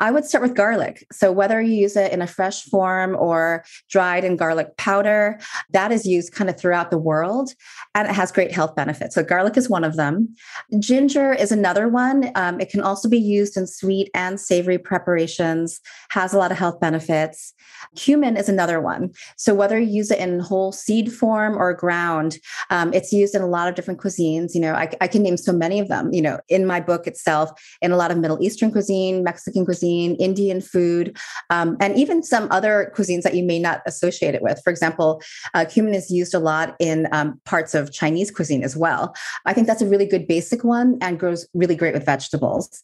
I 0.00 0.10
would 0.10 0.24
start 0.24 0.42
with 0.42 0.54
garlic. 0.54 1.06
So 1.12 1.32
whether 1.32 1.60
you 1.60 1.74
use 1.74 1.96
it 1.96 2.12
in 2.12 2.22
a 2.22 2.26
fresh 2.26 2.62
form 2.64 3.14
or 3.16 3.64
dried 3.90 4.24
in 4.24 4.36
garlic 4.36 4.76
powder, 4.78 5.38
that 5.72 5.92
is 5.92 6.06
used 6.06 6.32
kind 6.32 6.48
of 6.48 6.58
throughout 6.58 6.90
the 6.90 6.98
world. 6.98 7.52
And 7.94 8.08
it 8.08 8.14
has 8.22 8.30
great 8.30 8.52
health 8.52 8.76
benefits. 8.76 9.16
So, 9.16 9.24
garlic 9.24 9.56
is 9.56 9.68
one 9.68 9.82
of 9.82 9.96
them. 9.96 10.32
Ginger 10.78 11.32
is 11.32 11.50
another 11.50 11.88
one. 11.88 12.30
Um, 12.36 12.60
it 12.60 12.70
can 12.70 12.80
also 12.80 13.08
be 13.08 13.18
used 13.18 13.56
in 13.56 13.66
sweet 13.66 14.10
and 14.14 14.38
savory 14.38 14.78
preparations, 14.78 15.80
has 16.10 16.32
a 16.32 16.38
lot 16.38 16.52
of 16.52 16.56
health 16.56 16.78
benefits. 16.78 17.52
Cumin 17.96 18.36
is 18.36 18.48
another 18.48 18.80
one. 18.80 19.10
So, 19.36 19.56
whether 19.56 19.76
you 19.76 19.90
use 19.90 20.12
it 20.12 20.20
in 20.20 20.38
whole 20.38 20.70
seed 20.70 21.12
form 21.12 21.56
or 21.56 21.74
ground, 21.74 22.38
um, 22.70 22.94
it's 22.94 23.12
used 23.12 23.34
in 23.34 23.42
a 23.42 23.48
lot 23.48 23.68
of 23.68 23.74
different 23.74 23.98
cuisines. 23.98 24.54
You 24.54 24.60
know, 24.60 24.74
I, 24.74 24.88
I 25.00 25.08
can 25.08 25.24
name 25.24 25.36
so 25.36 25.52
many 25.52 25.80
of 25.80 25.88
them, 25.88 26.12
you 26.12 26.22
know, 26.22 26.38
in 26.48 26.64
my 26.64 26.78
book 26.78 27.08
itself, 27.08 27.50
in 27.80 27.90
a 27.90 27.96
lot 27.96 28.12
of 28.12 28.18
Middle 28.18 28.40
Eastern 28.40 28.70
cuisine, 28.70 29.24
Mexican 29.24 29.64
cuisine, 29.64 30.14
Indian 30.16 30.60
food, 30.60 31.16
um, 31.50 31.76
and 31.80 31.98
even 31.98 32.22
some 32.22 32.46
other 32.52 32.92
cuisines 32.96 33.22
that 33.22 33.34
you 33.34 33.42
may 33.42 33.58
not 33.58 33.82
associate 33.84 34.36
it 34.36 34.42
with. 34.42 34.60
For 34.62 34.70
example, 34.70 35.20
uh, 35.54 35.64
cumin 35.64 35.94
is 35.94 36.08
used 36.08 36.34
a 36.34 36.38
lot 36.38 36.76
in 36.78 37.08
um, 37.10 37.40
parts 37.44 37.74
of 37.74 37.92
Chinese 37.92 38.11
Chinese 38.12 38.30
cuisine 38.30 38.62
as 38.62 38.76
well. 38.76 39.14
I 39.46 39.54
think 39.54 39.66
that's 39.66 39.80
a 39.80 39.86
really 39.86 40.06
good 40.06 40.26
basic 40.26 40.64
one 40.64 40.98
and 41.00 41.18
grows 41.18 41.48
really 41.54 41.76
great 41.76 41.94
with 41.94 42.04
vegetables. 42.04 42.82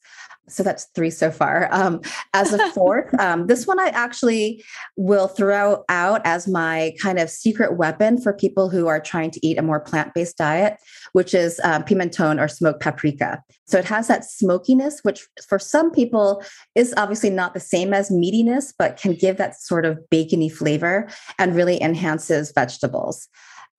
So 0.49 0.63
that's 0.63 0.87
three 0.95 1.11
so 1.11 1.31
far. 1.31 1.69
Um, 1.71 2.01
as 2.33 2.55
a 2.55 2.71
fourth, 2.73 3.13
um, 3.21 3.47
this 3.47 3.67
one 3.67 3.79
I 3.79 3.89
actually 3.89 4.65
will 4.97 5.29
throw 5.29 5.85
out 5.91 6.23
as 6.25 6.49
my 6.49 6.95
kind 6.99 7.19
of 7.19 7.29
secret 7.29 7.77
weapon 7.77 8.19
for 8.19 8.33
people 8.33 8.71
who 8.71 8.87
are 8.87 9.01
trying 9.01 9.31
to 9.33 9.47
eat 9.47 9.59
a 9.59 9.63
more 9.63 9.81
plant 9.81 10.15
based 10.15 10.39
diet, 10.39 10.79
which 11.13 11.35
is 11.35 11.61
um, 11.65 11.83
pimenton 11.83 12.41
or 12.41 12.49
smoked 12.49 12.81
paprika. 12.81 13.43
So 13.67 13.79
it 13.79 13.85
has 13.85 14.09
that 14.09 14.25
smokiness, 14.25 15.01
which 15.03 15.29
for 15.47 15.59
some 15.59 15.91
people 15.91 16.43
is 16.75 16.95
obviously 16.97 17.29
not 17.29 17.53
the 17.53 17.61
same 17.61 17.93
as 17.93 18.09
meatiness, 18.09 18.73
but 18.79 18.97
can 18.97 19.13
give 19.13 19.37
that 19.37 19.61
sort 19.61 19.85
of 19.85 19.99
bacony 20.11 20.51
flavor 20.51 21.09
and 21.39 21.55
really 21.55 21.81
enhances 21.83 22.53
vegetables. 22.53 23.29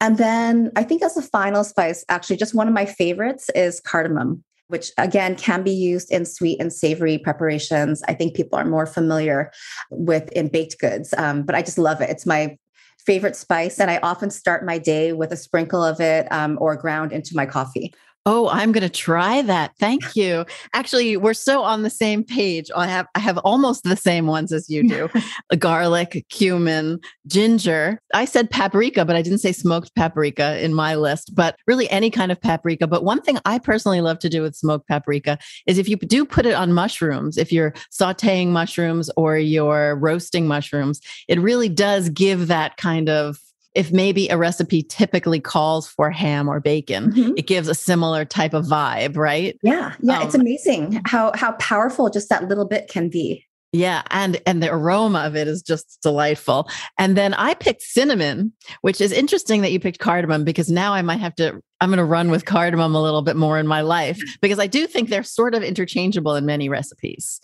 And 0.02 0.18
then 0.18 0.72
I 0.76 0.84
think 0.84 1.04
as 1.04 1.18
a 1.18 1.22
final 1.22 1.64
spice, 1.64 2.06
actually, 2.10 2.38
just 2.38 2.56
one 2.56 2.68
of 2.68 2.74
my 2.74 2.86
favorites 2.86 3.50
is 3.54 3.82
cardamom, 3.82 4.44
which 4.68 4.92
again 4.98 5.36
can 5.36 5.62
be 5.62 5.72
used 5.72 6.12
in 6.12 6.26
sweet 6.26 6.60
and 6.62 6.72
savory 6.72 7.18
preparations. 7.18 8.02
I 8.08 8.14
think 8.14 8.36
people 8.36 8.58
are 8.58 8.66
more 8.66 8.86
familiar 8.86 9.52
with 9.92 10.32
in 10.32 10.48
baked 10.48 10.80
goods, 10.80 11.14
um, 11.18 11.44
but 11.44 11.56
I 11.56 11.62
just 11.62 11.78
love 11.78 12.02
it. 12.02 12.10
It's 12.10 12.26
my 12.26 12.58
favorite 13.06 13.36
spice, 13.36 13.80
and 13.80 13.90
I 13.90 13.98
often 14.04 14.30
start 14.30 14.66
my 14.66 14.78
day 14.78 15.14
with 15.14 15.32
a 15.32 15.38
sprinkle 15.38 15.84
of 15.84 16.00
it 16.00 16.32
um, 16.32 16.58
or 16.62 16.76
ground 16.76 17.12
into 17.12 17.32
my 17.36 17.46
coffee. 17.46 17.94
Oh, 18.26 18.50
I'm 18.50 18.72
going 18.72 18.84
to 18.84 18.90
try 18.90 19.42
that. 19.44 19.72
Thank 19.80 20.16
you. 20.16 20.46
Actually, 20.74 21.18
we're 21.18 21.34
so 21.34 21.64
on 21.64 21.84
the 21.84 21.90
same 21.90 22.24
page. 22.24 22.70
I 22.76 22.86
have 22.88 23.08
I 23.16 23.20
have 23.20 23.38
almost 23.40 23.84
the 23.84 23.96
same 23.96 24.28
ones 24.28 24.52
as 24.52 24.70
you 24.70 24.88
do. 24.88 25.10
Garlic, 25.58 26.26
cumin, 26.30 27.00
ginger. 27.28 28.00
I 28.14 28.26
said 28.26 28.52
paprika, 28.52 29.06
but 29.06 29.16
I 29.16 29.22
didn't 29.22 29.40
say 29.40 29.52
smoked 29.52 29.96
paprika 29.96 30.64
in 30.64 30.74
my 30.74 30.96
list, 30.96 31.34
but 31.34 31.56
really 31.66 31.90
any 31.90 32.10
kind 32.10 32.32
of 32.32 32.40
paprika. 32.42 32.88
But 32.88 33.04
one 33.04 33.22
thing 33.22 33.40
I 33.46 33.58
personally 33.58 34.02
love 34.02 34.20
to 34.20 34.30
do 34.30 34.42
with 34.42 34.56
smoked 34.56 34.88
paprika 34.88 35.38
is 35.66 35.78
if 35.78 35.88
you 35.88 35.96
do 35.96 36.26
put 36.26 36.46
it 36.46 36.54
on 36.54 36.74
mushrooms, 36.74 37.38
if 37.38 37.52
you're 37.52 37.74
sautéing 37.92 38.50
mushrooms 38.50 39.10
or 39.16 39.38
you're 39.38 39.96
roasting 39.96 40.46
mushrooms, 40.46 41.00
it 41.28 41.40
really 41.40 41.70
does 41.70 42.10
give 42.10 42.48
that 42.48 42.78
kind 42.78 43.10
of 43.10 43.40
if 43.76 43.92
maybe 43.92 44.28
a 44.30 44.38
recipe 44.38 44.84
typically 44.84 45.40
calls 45.40 45.88
for 45.88 46.10
ham 46.10 46.48
or 46.48 46.60
bacon, 46.60 47.12
mm-hmm. 47.12 47.34
it 47.38 47.48
gives 47.48 47.68
a 47.68 47.76
similar 47.76 48.26
type 48.26 48.54
of 48.54 48.66
vibe, 48.66 49.16
right? 49.16 49.58
Yeah. 49.62 49.94
Yeah. 50.02 50.20
Um, 50.20 50.26
it's 50.26 50.36
amazing 50.36 51.02
how 51.06 51.32
how 51.36 51.54
powerful 51.54 52.10
just 52.10 52.30
that 52.30 52.48
little 52.48 52.68
bit 52.68 52.90
can 52.90 53.10
be. 53.10 53.46
Yeah, 53.72 54.02
and 54.10 54.42
and 54.48 54.64
the 54.64 54.74
aroma 54.74 55.20
of 55.20 55.36
it 55.36 55.48
is 55.48 55.62
just 55.62 56.00
delightful. 56.02 56.68
And 56.98 57.16
then 57.16 57.36
I 57.36 57.54
picked 57.54 57.84
cinnamon, 57.84 58.52
which 58.82 59.00
is 59.00 59.12
interesting 59.12 59.62
that 59.62 59.72
you 59.72 59.80
picked 59.80 60.00
cardamom 60.00 60.44
because 60.44 60.72
now 60.72 60.94
I 60.94 61.04
might 61.04 61.20
have 61.20 61.36
to 61.36 61.62
I'm 61.80 61.90
going 61.90 61.98
to 61.98 62.04
run 62.04 62.32
with 62.32 62.46
cardamom 62.46 62.96
a 62.96 63.02
little 63.02 63.22
bit 63.22 63.36
more 63.36 63.60
in 63.60 63.68
my 63.68 63.82
life 63.82 64.20
because 64.42 64.60
I 64.60 64.68
do 64.68 64.88
think 64.88 65.10
they're 65.10 65.24
sort 65.24 65.54
of 65.54 65.64
interchangeable 65.64 66.36
in 66.36 66.46
many 66.46 66.68
recipes 66.68 67.40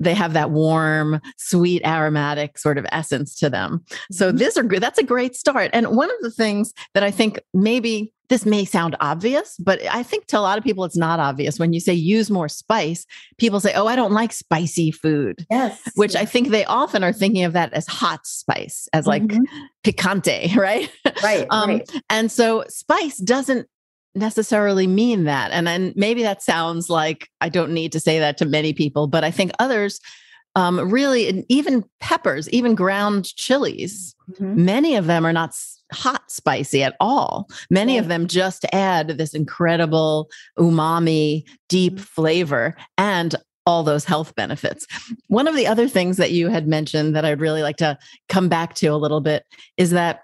they 0.00 0.14
have 0.14 0.32
that 0.32 0.50
warm, 0.50 1.20
sweet, 1.36 1.84
aromatic 1.86 2.58
sort 2.58 2.78
of 2.78 2.86
essence 2.92 3.34
to 3.36 3.50
them. 3.50 3.84
So 4.10 4.28
mm-hmm. 4.28 4.38
this 4.38 4.56
are 4.56 4.62
good. 4.62 4.82
That's 4.82 4.98
a 4.98 5.04
great 5.04 5.36
start. 5.36 5.70
And 5.72 5.88
one 5.88 6.10
of 6.10 6.16
the 6.20 6.30
things 6.30 6.72
that 6.94 7.02
I 7.02 7.10
think 7.10 7.40
maybe 7.52 8.12
this 8.28 8.46
may 8.46 8.64
sound 8.64 8.96
obvious, 9.00 9.56
but 9.58 9.82
I 9.86 10.02
think 10.02 10.26
to 10.26 10.38
a 10.38 10.40
lot 10.40 10.56
of 10.56 10.64
people 10.64 10.84
it's 10.84 10.96
not 10.96 11.20
obvious. 11.20 11.58
When 11.58 11.72
you 11.72 11.80
say 11.80 11.92
use 11.92 12.30
more 12.30 12.48
spice, 12.48 13.06
people 13.38 13.60
say, 13.60 13.74
"Oh, 13.74 13.86
I 13.86 13.96
don't 13.96 14.12
like 14.12 14.32
spicy 14.32 14.90
food." 14.90 15.46
Yes. 15.50 15.80
Which 15.94 16.16
I 16.16 16.24
think 16.24 16.48
they 16.48 16.64
often 16.64 17.04
are 17.04 17.12
thinking 17.12 17.44
of 17.44 17.52
that 17.52 17.72
as 17.74 17.86
hot 17.86 18.26
spice, 18.26 18.88
as 18.92 19.06
like 19.06 19.24
mm-hmm. 19.24 19.44
picante, 19.84 20.56
right? 20.56 20.90
Right, 21.22 21.46
um, 21.50 21.68
right. 21.68 22.02
And 22.08 22.32
so 22.32 22.64
spice 22.68 23.18
doesn't 23.18 23.68
necessarily 24.14 24.86
mean 24.86 25.24
that. 25.24 25.50
And 25.50 25.66
then 25.66 25.92
maybe 25.96 26.22
that 26.22 26.42
sounds 26.42 26.88
like 26.88 27.28
I 27.40 27.48
don't 27.48 27.72
need 27.72 27.92
to 27.92 28.00
say 28.00 28.18
that 28.18 28.36
to 28.38 28.44
many 28.44 28.72
people, 28.72 29.06
but 29.06 29.24
I 29.24 29.30
think 29.30 29.50
others 29.58 30.00
um, 30.56 30.90
really, 30.90 31.44
even 31.48 31.84
peppers, 32.00 32.48
even 32.50 32.76
ground 32.76 33.34
chilies, 33.34 34.14
mm-hmm. 34.30 34.64
many 34.64 34.94
of 34.94 35.06
them 35.06 35.26
are 35.26 35.32
not 35.32 35.52
hot 35.92 36.30
spicy 36.30 36.82
at 36.82 36.96
all. 37.00 37.48
Many 37.70 37.98
of 37.98 38.08
them 38.08 38.28
just 38.28 38.64
add 38.72 39.08
this 39.08 39.34
incredible 39.34 40.30
umami, 40.58 41.44
deep 41.68 41.94
mm-hmm. 41.94 42.02
flavor 42.02 42.76
and 42.96 43.34
all 43.66 43.82
those 43.82 44.04
health 44.04 44.34
benefits. 44.34 44.86
One 45.28 45.48
of 45.48 45.56
the 45.56 45.66
other 45.66 45.88
things 45.88 46.18
that 46.18 46.32
you 46.32 46.48
had 46.48 46.68
mentioned 46.68 47.16
that 47.16 47.24
I'd 47.24 47.40
really 47.40 47.62
like 47.62 47.78
to 47.78 47.98
come 48.28 48.48
back 48.48 48.74
to 48.74 48.88
a 48.88 48.96
little 48.96 49.20
bit 49.20 49.44
is 49.76 49.90
that 49.90 50.22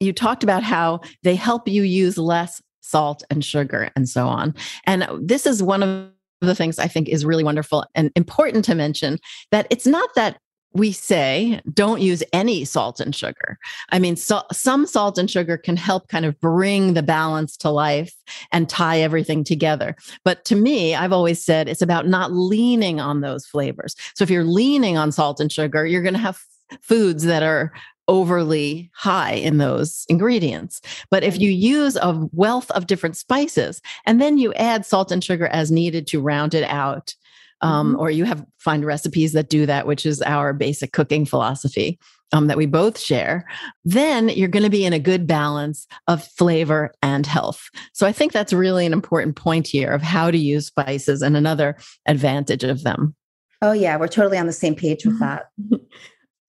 you 0.00 0.12
talked 0.12 0.42
about 0.42 0.64
how 0.64 1.00
they 1.22 1.36
help 1.36 1.68
you 1.68 1.82
use 1.82 2.18
less 2.18 2.60
salt 2.92 3.24
and 3.30 3.44
sugar 3.44 3.90
and 3.96 4.08
so 4.08 4.28
on. 4.28 4.54
And 4.84 5.08
this 5.20 5.46
is 5.46 5.62
one 5.62 5.82
of 5.82 6.10
the 6.40 6.54
things 6.54 6.78
I 6.78 6.88
think 6.88 7.08
is 7.08 7.24
really 7.24 7.42
wonderful 7.42 7.84
and 7.94 8.12
important 8.14 8.64
to 8.66 8.74
mention 8.74 9.18
that 9.50 9.66
it's 9.70 9.86
not 9.86 10.10
that 10.14 10.38
we 10.74 10.92
say 10.92 11.60
don't 11.72 12.00
use 12.00 12.22
any 12.32 12.64
salt 12.64 13.00
and 13.00 13.14
sugar. 13.14 13.58
I 13.90 13.98
mean, 13.98 14.16
so, 14.16 14.42
some 14.52 14.86
salt 14.86 15.18
and 15.18 15.30
sugar 15.30 15.58
can 15.58 15.76
help 15.76 16.08
kind 16.08 16.24
of 16.24 16.38
bring 16.40 16.94
the 16.94 17.02
balance 17.02 17.56
to 17.58 17.70
life 17.70 18.14
and 18.52 18.68
tie 18.68 19.00
everything 19.00 19.44
together. 19.44 19.94
But 20.24 20.44
to 20.46 20.56
me, 20.56 20.94
I've 20.94 21.12
always 21.12 21.44
said 21.44 21.68
it's 21.68 21.82
about 21.82 22.06
not 22.06 22.32
leaning 22.32 23.00
on 23.00 23.20
those 23.20 23.44
flavors. 23.46 23.94
So 24.14 24.22
if 24.22 24.30
you're 24.30 24.44
leaning 24.44 24.96
on 24.96 25.12
salt 25.12 25.40
and 25.40 25.52
sugar, 25.52 25.84
you're 25.86 26.02
going 26.02 26.14
to 26.14 26.20
have 26.20 26.40
foods 26.80 27.24
that 27.24 27.42
are 27.42 27.72
overly 28.08 28.90
high 28.94 29.32
in 29.32 29.58
those 29.58 30.04
ingredients. 30.08 30.80
But 31.10 31.24
if 31.24 31.38
you 31.38 31.50
use 31.50 31.96
a 31.96 32.28
wealth 32.32 32.70
of 32.72 32.86
different 32.86 33.16
spices 33.16 33.80
and 34.06 34.20
then 34.20 34.38
you 34.38 34.52
add 34.54 34.84
salt 34.84 35.12
and 35.12 35.22
sugar 35.22 35.46
as 35.46 35.70
needed 35.70 36.06
to 36.08 36.20
round 36.20 36.54
it 36.54 36.64
out, 36.64 37.14
um, 37.60 37.92
mm-hmm. 37.92 38.00
or 38.00 38.10
you 38.10 38.24
have 38.24 38.44
find 38.58 38.84
recipes 38.84 39.32
that 39.32 39.48
do 39.48 39.66
that, 39.66 39.86
which 39.86 40.04
is 40.04 40.20
our 40.22 40.52
basic 40.52 40.92
cooking 40.92 41.24
philosophy 41.24 41.98
um, 42.32 42.46
that 42.46 42.56
we 42.56 42.66
both 42.66 42.98
share, 42.98 43.46
then 43.84 44.28
you're 44.30 44.48
going 44.48 44.62
to 44.62 44.70
be 44.70 44.84
in 44.84 44.92
a 44.92 44.98
good 44.98 45.26
balance 45.26 45.86
of 46.08 46.24
flavor 46.24 46.92
and 47.02 47.26
health. 47.26 47.68
So 47.92 48.06
I 48.06 48.12
think 48.12 48.32
that's 48.32 48.52
really 48.52 48.86
an 48.86 48.92
important 48.92 49.36
point 49.36 49.66
here 49.66 49.92
of 49.92 50.02
how 50.02 50.30
to 50.30 50.38
use 50.38 50.66
spices 50.66 51.22
and 51.22 51.36
another 51.36 51.76
advantage 52.06 52.64
of 52.64 52.82
them. 52.82 53.14
Oh, 53.60 53.72
yeah, 53.72 53.96
we're 53.96 54.08
totally 54.08 54.38
on 54.38 54.46
the 54.46 54.52
same 54.52 54.74
page 54.74 55.04
with 55.06 55.20
that. 55.20 55.50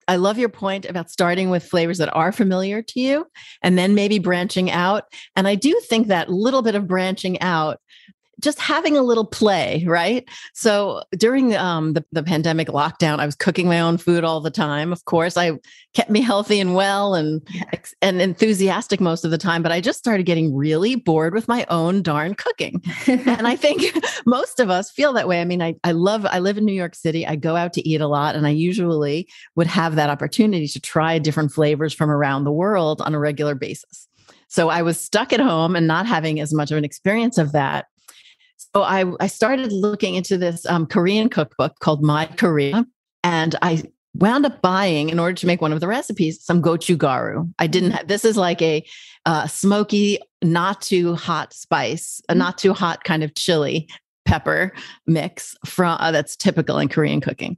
I 0.08 0.16
love 0.16 0.38
your 0.38 0.48
point 0.48 0.86
about 0.86 1.10
starting 1.10 1.50
with 1.50 1.62
flavors 1.62 1.98
that 1.98 2.14
are 2.16 2.32
familiar 2.32 2.82
to 2.82 3.00
you 3.00 3.26
and 3.62 3.76
then 3.78 3.94
maybe 3.94 4.18
branching 4.18 4.70
out. 4.70 5.04
And 5.36 5.46
I 5.46 5.54
do 5.54 5.78
think 5.88 6.08
that 6.08 6.30
little 6.30 6.62
bit 6.62 6.74
of 6.74 6.88
branching 6.88 7.40
out 7.40 7.78
just 8.40 8.58
having 8.58 8.96
a 8.96 9.02
little 9.02 9.26
play, 9.26 9.84
right? 9.86 10.28
So 10.54 11.02
during 11.16 11.56
um, 11.56 11.94
the, 11.94 12.04
the 12.12 12.22
pandemic 12.22 12.68
lockdown, 12.68 13.18
I 13.18 13.26
was 13.26 13.34
cooking 13.34 13.66
my 13.66 13.80
own 13.80 13.98
food 13.98 14.24
all 14.24 14.40
the 14.40 14.50
time. 14.50 14.92
Of 14.92 15.04
course, 15.04 15.36
I 15.36 15.52
kept 15.94 16.10
me 16.10 16.20
healthy 16.20 16.60
and 16.60 16.74
well 16.74 17.14
and 17.14 17.46
and 18.00 18.20
enthusiastic 18.20 19.00
most 19.00 19.24
of 19.24 19.30
the 19.30 19.38
time. 19.38 19.62
But 19.62 19.72
I 19.72 19.80
just 19.80 19.98
started 19.98 20.24
getting 20.24 20.54
really 20.54 20.94
bored 20.94 21.34
with 21.34 21.48
my 21.48 21.66
own 21.68 22.02
darn 22.02 22.34
cooking, 22.34 22.82
and 23.06 23.46
I 23.46 23.56
think 23.56 23.82
most 24.26 24.60
of 24.60 24.70
us 24.70 24.90
feel 24.90 25.12
that 25.14 25.28
way. 25.28 25.40
I 25.40 25.44
mean, 25.44 25.62
I 25.62 25.74
I 25.84 25.92
love 25.92 26.26
I 26.26 26.38
live 26.38 26.58
in 26.58 26.64
New 26.64 26.72
York 26.72 26.94
City. 26.94 27.26
I 27.26 27.36
go 27.36 27.56
out 27.56 27.72
to 27.74 27.88
eat 27.88 28.00
a 28.00 28.08
lot, 28.08 28.36
and 28.36 28.46
I 28.46 28.50
usually 28.50 29.28
would 29.56 29.66
have 29.66 29.96
that 29.96 30.10
opportunity 30.10 30.68
to 30.68 30.80
try 30.80 31.18
different 31.18 31.52
flavors 31.52 31.92
from 31.92 32.10
around 32.10 32.44
the 32.44 32.52
world 32.52 33.00
on 33.00 33.14
a 33.14 33.18
regular 33.18 33.54
basis. 33.54 34.06
So 34.48 34.70
I 34.70 34.82
was 34.82 34.98
stuck 34.98 35.32
at 35.32 35.40
home 35.40 35.76
and 35.76 35.86
not 35.86 36.06
having 36.06 36.40
as 36.40 36.54
much 36.54 36.70
of 36.70 36.78
an 36.78 36.84
experience 36.84 37.36
of 37.36 37.52
that 37.52 37.86
so 38.74 38.82
I, 38.82 39.04
I 39.20 39.26
started 39.26 39.72
looking 39.72 40.14
into 40.14 40.38
this 40.38 40.66
um, 40.66 40.86
Korean 40.86 41.28
cookbook 41.28 41.78
called 41.80 42.02
My 42.02 42.26
Korea, 42.26 42.86
and 43.24 43.54
I 43.62 43.82
wound 44.14 44.46
up 44.46 44.60
buying 44.62 45.10
in 45.10 45.18
order 45.18 45.34
to 45.34 45.46
make 45.46 45.60
one 45.60 45.72
of 45.72 45.80
the 45.80 45.88
recipes 45.88 46.42
some 46.42 46.62
gochugaru. 46.62 47.52
I 47.58 47.66
didn't 47.66 47.92
have 47.92 48.08
this 48.08 48.24
is 48.24 48.36
like 48.36 48.60
a 48.62 48.84
uh, 49.26 49.46
smoky, 49.46 50.18
not 50.42 50.80
too 50.82 51.14
hot 51.14 51.52
spice, 51.52 52.20
a 52.28 52.32
mm-hmm. 52.32 52.38
not 52.38 52.58
too 52.58 52.72
hot 52.72 53.04
kind 53.04 53.22
of 53.22 53.34
chili 53.34 53.88
pepper 54.24 54.72
mix 55.06 55.56
from 55.64 55.96
uh, 56.00 56.10
that's 56.10 56.36
typical 56.36 56.78
in 56.78 56.88
Korean 56.88 57.20
cooking. 57.20 57.56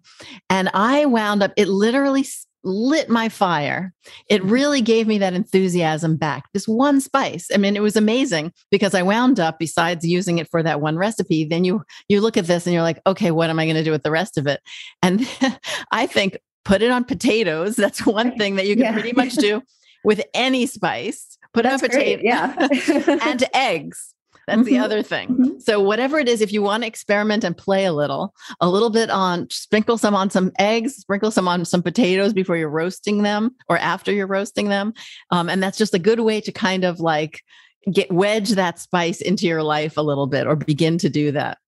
And 0.49 0.71
I 0.73 1.05
wound 1.07 1.43
up 1.43 1.53
it 1.57 1.69
literally 1.69 2.25
lit 2.63 3.09
my 3.09 3.29
fire. 3.29 3.93
It 4.29 4.43
mm-hmm. 4.43 4.51
really 4.51 4.81
gave 4.81 5.07
me 5.07 5.19
that 5.19 5.35
enthusiasm 5.35 6.17
back. 6.17 6.45
This 6.53 6.69
one 6.69 7.01
spice. 7.01 7.49
I 7.53 7.57
mean, 7.57 7.77
it 7.77 7.83
was 7.83 7.97
amazing 7.97 8.53
because 8.71 8.95
I 8.95 9.03
wound 9.03 9.41
up 9.41 9.59
besides 9.59 10.07
using 10.07 10.39
it 10.39 10.49
for 10.49 10.63
that 10.63 10.81
one 10.81 10.97
recipe, 10.97 11.45
then 11.45 11.65
you 11.65 11.83
you 12.09 12.21
look 12.21 12.37
at 12.37 12.47
this 12.47 12.67
and 12.67 12.75
you're 12.75 12.83
like, 12.83 13.01
okay, 13.07 13.31
what 13.31 13.51
am 13.51 13.59
I 13.59 13.67
going 13.67 13.77
to 13.77 13.85
do 13.85 13.91
with 13.91 14.03
the 14.03 14.11
rest 14.11 14.39
of 14.39 14.47
it? 14.47 14.61
And 15.03 15.27
I 15.93 16.07
think 16.07 16.39
put 16.65 16.83
it 16.83 16.91
on 16.91 17.05
potatoes. 17.05 17.77
That's 17.77 18.05
one 18.07 18.37
thing 18.37 18.57
that 18.57 18.67
you 18.67 18.77
can 18.77 18.85
yeah. 18.85 18.93
pretty 18.93 19.13
much 19.13 19.35
do 19.35 19.63
with 20.05 20.23
any 20.35 20.67
spice. 20.67 21.39
Put 21.53 21.65
That's 21.65 21.83
on 21.83 21.89
potato, 21.89 22.23
yeah, 22.25 22.55
and 23.23 23.45
eggs. 23.53 24.15
That's 24.51 24.63
mm-hmm. 24.63 24.75
the 24.75 24.79
other 24.79 25.03
thing. 25.03 25.29
Mm-hmm. 25.29 25.59
So 25.61 25.81
whatever 25.81 26.19
it 26.19 26.29
is, 26.29 26.41
if 26.41 26.53
you 26.53 26.63
want 26.63 26.83
to 26.83 26.87
experiment 26.87 27.45
and 27.45 27.57
play 27.57 27.85
a 27.85 27.93
little, 27.93 28.35
a 28.61 28.69
little 28.69 28.91
bit 28.91 29.11
on 29.11 29.49
sprinkle 29.51 29.97
some 29.97 30.15
on 30.15 30.29
some 30.29 30.53
eggs, 30.59 30.97
sprinkle 30.97 31.31
some 31.31 31.49
on 31.49 31.65
some 31.65 31.83
potatoes 31.83 32.33
before 32.33 32.57
you're 32.57 32.69
roasting 32.69 33.23
them 33.23 33.55
or 33.69 33.79
after 33.79 34.13
you're 34.13 34.27
roasting 34.27 34.69
them. 34.69 34.93
Um, 35.31 35.49
and 35.49 35.63
that's 35.63 35.79
just 35.79 35.95
a 35.95 35.99
good 35.99 36.21
way 36.21 36.41
to 36.41 36.53
kind 36.53 36.85
of 36.85 36.99
like 37.01 37.43
get 37.91 38.13
wedge 38.13 38.51
that 38.51 38.79
spice 38.79 39.21
into 39.21 39.47
your 39.47 39.63
life 39.63 39.97
a 39.97 40.03
little 40.03 40.27
bit 40.27 40.47
or 40.47 40.57
begin 40.57 40.99
to 40.99 41.09
do 41.09 41.33
that. 41.33 41.59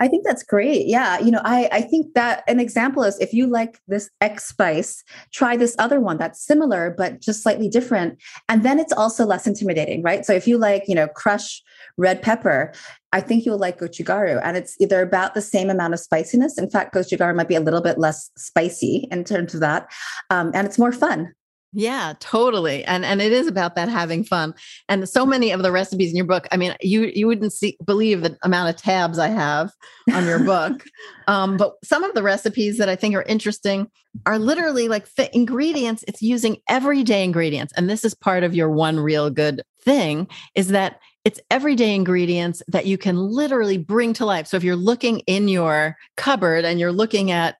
I 0.00 0.08
think 0.08 0.24
that's 0.24 0.42
great. 0.42 0.86
Yeah. 0.86 1.18
You 1.20 1.30
know, 1.30 1.42
I, 1.44 1.68
I 1.70 1.82
think 1.82 2.14
that 2.14 2.42
an 2.48 2.58
example 2.58 3.02
is 3.02 3.18
if 3.20 3.34
you 3.34 3.46
like 3.46 3.78
this 3.86 4.10
X 4.20 4.46
spice, 4.46 5.04
try 5.32 5.56
this 5.56 5.76
other 5.78 6.00
one 6.00 6.16
that's 6.16 6.42
similar, 6.44 6.94
but 6.96 7.20
just 7.20 7.42
slightly 7.42 7.68
different. 7.68 8.18
And 8.48 8.62
then 8.62 8.80
it's 8.80 8.94
also 8.94 9.26
less 9.26 9.46
intimidating, 9.46 10.02
right? 10.02 10.24
So 10.24 10.32
if 10.32 10.48
you 10.48 10.56
like, 10.56 10.84
you 10.88 10.94
know, 10.94 11.06
crush 11.06 11.62
red 11.98 12.22
pepper, 12.22 12.72
I 13.12 13.20
think 13.20 13.44
you'll 13.44 13.58
like 13.58 13.78
gochugaru. 13.78 14.40
And 14.42 14.56
it's 14.56 14.74
either 14.80 15.02
about 15.02 15.34
the 15.34 15.42
same 15.42 15.68
amount 15.68 15.92
of 15.94 16.00
spiciness. 16.00 16.56
In 16.56 16.70
fact, 16.70 16.94
gochugaru 16.94 17.34
might 17.34 17.48
be 17.48 17.54
a 17.56 17.60
little 17.60 17.82
bit 17.82 17.98
less 17.98 18.30
spicy 18.36 19.06
in 19.10 19.24
terms 19.24 19.52
of 19.52 19.60
that. 19.60 19.92
Um, 20.30 20.50
and 20.54 20.66
it's 20.66 20.78
more 20.78 20.92
fun. 20.92 21.34
Yeah, 21.72 22.14
totally. 22.18 22.84
And 22.84 23.04
and 23.04 23.22
it 23.22 23.32
is 23.32 23.46
about 23.46 23.76
that 23.76 23.88
having 23.88 24.24
fun. 24.24 24.54
And 24.88 25.08
so 25.08 25.24
many 25.24 25.52
of 25.52 25.62
the 25.62 25.70
recipes 25.70 26.10
in 26.10 26.16
your 26.16 26.26
book, 26.26 26.48
I 26.50 26.56
mean, 26.56 26.74
you 26.80 27.12
you 27.14 27.28
wouldn't 27.28 27.52
see 27.52 27.76
believe 27.84 28.22
the 28.22 28.36
amount 28.42 28.70
of 28.70 28.76
tabs 28.76 29.20
I 29.20 29.28
have 29.28 29.70
on 30.12 30.26
your 30.26 30.40
book. 30.40 30.84
um, 31.28 31.56
but 31.56 31.74
some 31.84 32.02
of 32.02 32.14
the 32.14 32.24
recipes 32.24 32.78
that 32.78 32.88
I 32.88 32.96
think 32.96 33.14
are 33.14 33.22
interesting 33.22 33.88
are 34.26 34.38
literally 34.38 34.88
like 34.88 35.14
the 35.14 35.34
ingredients, 35.34 36.04
it's 36.08 36.20
using 36.20 36.56
everyday 36.68 37.22
ingredients. 37.22 37.72
And 37.76 37.88
this 37.88 38.04
is 38.04 38.14
part 38.14 38.42
of 38.42 38.52
your 38.52 38.70
one 38.70 38.98
real 38.98 39.30
good 39.30 39.62
thing 39.82 40.26
is 40.56 40.68
that 40.68 40.98
it's 41.24 41.38
everyday 41.50 41.94
ingredients 41.94 42.62
that 42.66 42.86
you 42.86 42.98
can 42.98 43.16
literally 43.16 43.78
bring 43.78 44.12
to 44.14 44.26
life. 44.26 44.48
So 44.48 44.56
if 44.56 44.64
you're 44.64 44.74
looking 44.74 45.20
in 45.20 45.46
your 45.46 45.96
cupboard 46.16 46.64
and 46.64 46.80
you're 46.80 46.92
looking 46.92 47.30
at 47.30 47.56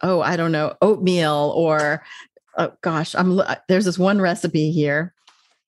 oh, 0.00 0.20
I 0.20 0.36
don't 0.36 0.52
know, 0.52 0.76
oatmeal 0.80 1.52
or 1.56 2.04
oh 2.58 2.72
gosh, 2.82 3.14
I'm 3.14 3.40
there's 3.68 3.86
this 3.86 3.98
one 3.98 4.20
recipe 4.20 4.70
here, 4.70 5.14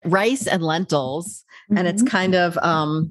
rice 0.04 0.46
and 0.46 0.62
lentils, 0.62 1.44
mm-hmm. 1.70 1.78
and 1.78 1.88
it's 1.88 2.02
mm-hmm. 2.02 2.10
kind 2.10 2.34
of 2.34 2.58
um 2.58 3.10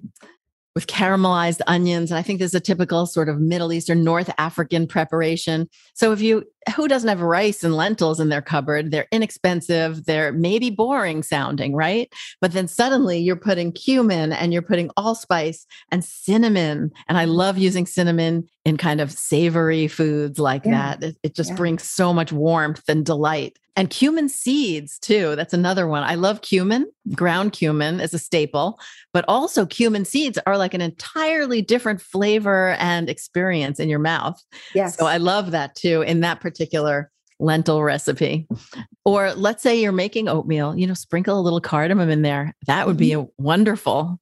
with 0.80 0.88
caramelized 0.88 1.60
onions. 1.68 2.12
And 2.12 2.18
I 2.18 2.22
think 2.22 2.39
this 2.39 2.52
is 2.52 2.56
a 2.56 2.60
typical 2.62 3.06
sort 3.06 3.28
of 3.28 3.39
Middle 3.39 3.74
Eastern, 3.74 4.02
North 4.02 4.32
African 4.38 4.88
preparation. 4.88 5.68
So 5.94 6.13
if 6.13 6.22
you, 6.22 6.46
who 6.76 6.88
doesn't 6.88 7.10
have 7.10 7.22
rice 7.22 7.65
and 7.65 7.76
lentils 7.76 8.20
in 8.20 8.30
their 8.30 8.42
cupboard? 8.42 8.92
They're 8.92 9.08
inexpensive. 9.12 10.06
They're 10.06 10.32
maybe 10.32 10.70
boring 10.70 11.24
sounding, 11.24 11.76
right? 11.76 12.10
But 12.39 12.54
then 12.54 12.70
suddenly 12.70 13.18
you're 13.18 13.36
putting 13.36 13.72
cumin 13.72 14.32
and 14.32 14.54
you're 14.54 14.62
putting 14.62 14.92
allspice 14.96 15.65
and 15.92 16.06
cinnamon. 16.06 16.92
And 17.10 17.18
I 17.18 17.26
love 17.26 17.58
using 17.58 17.86
cinnamon 17.86 18.48
in 18.63 18.78
kind 18.78 19.02
of 19.02 19.12
savory 19.12 19.88
foods 19.88 20.39
like 20.39 20.65
yeah. 20.65 20.96
that. 20.96 21.04
It, 21.04 21.18
it 21.24 21.36
just 21.36 21.50
yeah. 21.50 21.58
brings 21.58 21.84
so 21.84 22.13
much 22.13 22.32
warmth 22.32 22.88
and 22.88 23.06
delight 23.06 23.58
and 23.80 23.89
cumin 23.89 24.28
seeds 24.28 25.00
too 25.00 25.36
that's 25.38 25.54
another 25.54 25.88
one. 25.88 26.04
I 26.04 26.15
love 26.15 26.42
cumin 26.42 26.92
ground 27.15 27.54
cumin 27.54 28.02
is 28.02 28.13
a 28.13 28.20
staple 28.20 28.80
but 29.13 29.26
also 29.28 29.65
cumin 29.65 30.04
seeds 30.06 30.38
are 30.46 30.58
like 30.58 30.74
an 30.74 30.82
entirely 30.82 31.62
different 31.62 32.02
flavor 32.02 32.76
and 32.80 33.10
experience 33.10 33.80
in 33.80 33.88
your 33.88 34.00
mouth. 34.00 34.39
Yes. 34.76 34.98
So 34.98 35.06
i 35.06 35.18
love 35.18 35.52
that 35.52 35.76
too 35.76 36.02
in 36.02 36.20
that 36.20 36.42
particular 36.42 37.10
lentil 37.39 37.82
recipe. 37.82 38.46
Or 39.06 39.34
let's 39.34 39.63
say 39.63 39.82
you're 39.82 39.94
making 39.94 40.28
oatmeal 40.28 40.78
you 40.78 40.86
know 40.86 40.94
sprinkle 40.94 41.39
a 41.39 41.42
little 41.42 41.62
cardamom 41.62 42.10
in 42.10 42.22
there. 42.22 42.54
That 42.68 42.86
would 42.86 42.98
be 42.98 43.12
mm-hmm. 43.12 43.22
a 43.22 43.42
wonderful 43.42 44.20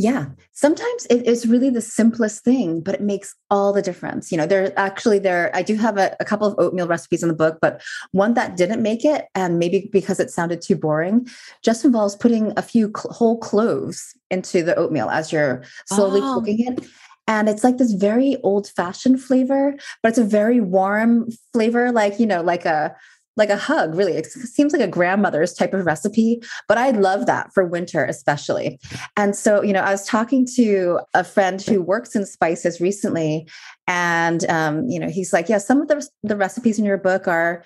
yeah. 0.00 0.28
Sometimes 0.52 1.06
it 1.10 1.26
is 1.26 1.46
really 1.46 1.68
the 1.68 1.82
simplest 1.82 2.42
thing, 2.42 2.80
but 2.80 2.94
it 2.94 3.02
makes 3.02 3.34
all 3.50 3.70
the 3.74 3.82
difference. 3.82 4.32
You 4.32 4.38
know, 4.38 4.46
there 4.46 4.72
actually 4.78 5.18
there 5.18 5.50
I 5.54 5.60
do 5.60 5.74
have 5.74 5.98
a, 5.98 6.16
a, 6.18 6.24
couple 6.24 6.46
of 6.46 6.54
oatmeal 6.58 6.88
recipes 6.88 7.22
in 7.22 7.28
the 7.28 7.34
book, 7.34 7.58
but 7.60 7.82
one 8.12 8.32
that 8.32 8.56
didn't 8.56 8.80
make 8.80 9.04
it, 9.04 9.26
and 9.34 9.58
maybe 9.58 9.90
because 9.92 10.18
it 10.18 10.30
sounded 10.30 10.62
too 10.62 10.74
boring, 10.74 11.28
just 11.62 11.84
involves 11.84 12.16
putting 12.16 12.54
a 12.56 12.62
few 12.62 12.90
cl- 12.96 13.12
whole 13.12 13.36
cloves 13.38 14.16
into 14.30 14.62
the 14.62 14.74
oatmeal 14.76 15.10
as 15.10 15.32
you're 15.32 15.64
slowly 15.86 16.22
oh. 16.22 16.36
cooking 16.36 16.66
it. 16.66 16.86
And 17.28 17.46
it's 17.46 17.62
like 17.62 17.76
this 17.76 17.92
very 17.92 18.38
old 18.42 18.68
fashioned 18.68 19.22
flavor, 19.22 19.74
but 20.02 20.08
it's 20.08 20.18
a 20.18 20.24
very 20.24 20.62
warm 20.62 21.28
flavor, 21.52 21.92
like, 21.92 22.18
you 22.18 22.26
know, 22.26 22.40
like 22.40 22.64
a 22.64 22.96
like 23.36 23.50
a 23.50 23.56
hug, 23.56 23.94
really. 23.94 24.12
It 24.12 24.26
seems 24.26 24.72
like 24.72 24.82
a 24.82 24.88
grandmother's 24.88 25.54
type 25.54 25.72
of 25.72 25.86
recipe, 25.86 26.42
but 26.68 26.78
I 26.78 26.90
love 26.90 27.26
that 27.26 27.52
for 27.54 27.64
winter, 27.64 28.04
especially. 28.04 28.78
And 29.16 29.34
so, 29.36 29.62
you 29.62 29.72
know, 29.72 29.80
I 29.80 29.92
was 29.92 30.04
talking 30.06 30.46
to 30.56 31.00
a 31.14 31.24
friend 31.24 31.62
who 31.62 31.80
works 31.80 32.14
in 32.14 32.26
spices 32.26 32.80
recently, 32.80 33.48
and, 33.86 34.44
um, 34.50 34.88
you 34.88 34.98
know, 34.98 35.08
he's 35.08 35.32
like, 35.32 35.48
yeah, 35.48 35.58
some 35.58 35.80
of 35.80 35.88
the, 35.88 36.06
the 36.22 36.36
recipes 36.36 36.78
in 36.78 36.84
your 36.84 36.98
book 36.98 37.28
are 37.28 37.64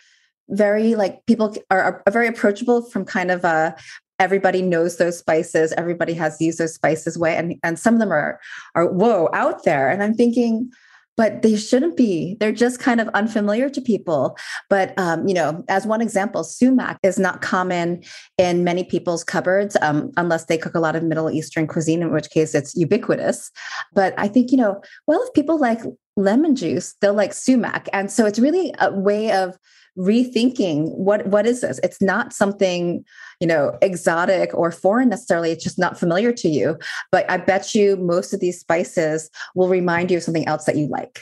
very 0.51 0.95
like 0.95 1.25
people 1.27 1.57
are, 1.71 2.03
are 2.07 2.13
very 2.13 2.29
approachable 2.29 2.83
from 2.83 3.05
kind 3.05 3.31
of 3.31 3.45
a 3.45 3.75
everybody 4.19 4.63
knows 4.63 4.99
those 4.99 5.19
spices 5.19 5.73
everybody 5.73 6.13
has 6.13 6.41
used 6.41 6.59
those 6.59 6.75
spices 6.75 7.19
way 7.19 7.35
and 7.35 7.55
and 7.63 7.79
some 7.79 7.95
of 7.95 8.01
them 8.01 8.13
are 8.13 8.39
are 8.75 8.87
whoa 8.93 9.29
out 9.33 9.65
there 9.65 9.89
and 9.89 10.03
i'm 10.03 10.15
thinking 10.15 10.71
but 11.17 11.43
they 11.43 11.57
shouldn't 11.57 11.97
be. 11.97 12.37
They're 12.41 12.53
just 12.53 12.81
kind 12.81 13.01
of 13.01 13.09
unfamiliar 13.09 13.69
to 13.71 13.81
people. 13.81 14.37
But 14.69 14.99
um, 14.99 15.27
you 15.27 15.35
know, 15.35 15.65
as 15.69 15.87
one 15.87 16.01
example, 16.01 16.45
sumac 16.45 16.99
is 17.03 17.19
not 17.19 17.43
common 17.43 18.03
in 18.39 18.65
many 18.65 18.85
people's 18.85 19.25
cupboards 19.25 19.77
um, 19.81 20.11
unless 20.17 20.47
they 20.47 20.59
cook 20.59 20.75
a 20.75 20.81
lot 20.81 20.97
of 20.97 21.03
Middle 21.03 21.31
Eastern 21.31 21.67
cuisine, 21.67 22.03
in 22.03 22.13
which 22.13 22.31
case 22.31 22.55
it's 22.55 22.75
ubiquitous. 22.75 23.51
But 23.93 24.15
I 24.19 24.29
think 24.29 24.51
you 24.51 24.57
know, 24.57 24.81
well, 25.07 25.23
if 25.23 25.33
people 25.35 25.59
like 25.59 25.81
lemon 26.17 26.57
juice, 26.57 26.95
they'll 27.01 27.15
like 27.15 27.33
sumac, 27.33 27.89
and 27.93 28.11
so 28.11 28.27
it's 28.27 28.39
really 28.39 28.75
a 28.81 28.93
way 28.93 29.33
of 29.33 29.57
rethinking 29.97 30.93
what 30.97 31.25
what 31.29 31.47
is 31.47 31.61
this 31.61 31.79
it's 31.85 32.03
not 32.03 32.33
something 32.33 33.05
you 33.45 33.49
know 33.49 33.77
exotic 33.83 34.55
or 34.55 34.73
foreign 34.73 35.11
necessarily 35.11 35.51
it's 35.53 35.63
just 35.63 35.79
not 35.79 35.99
familiar 35.99 36.33
to 36.33 36.49
you 36.49 36.79
but 37.13 37.31
i 37.31 37.37
bet 37.37 37.75
you 37.75 37.95
most 37.99 38.33
of 38.33 38.41
these 38.41 38.59
spices 38.59 39.29
will 39.55 39.69
remind 39.69 40.11
you 40.11 40.17
of 40.17 40.23
something 40.23 40.49
else 40.49 40.65
that 40.65 40.77
you 40.77 40.87
like 40.87 41.21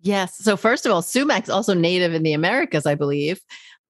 Yes. 0.00 0.36
So, 0.38 0.56
first 0.56 0.86
of 0.86 0.92
all, 0.92 1.02
sumac's 1.02 1.50
also 1.50 1.74
native 1.74 2.14
in 2.14 2.22
the 2.22 2.32
Americas, 2.32 2.86
I 2.86 2.94
believe. 2.94 3.40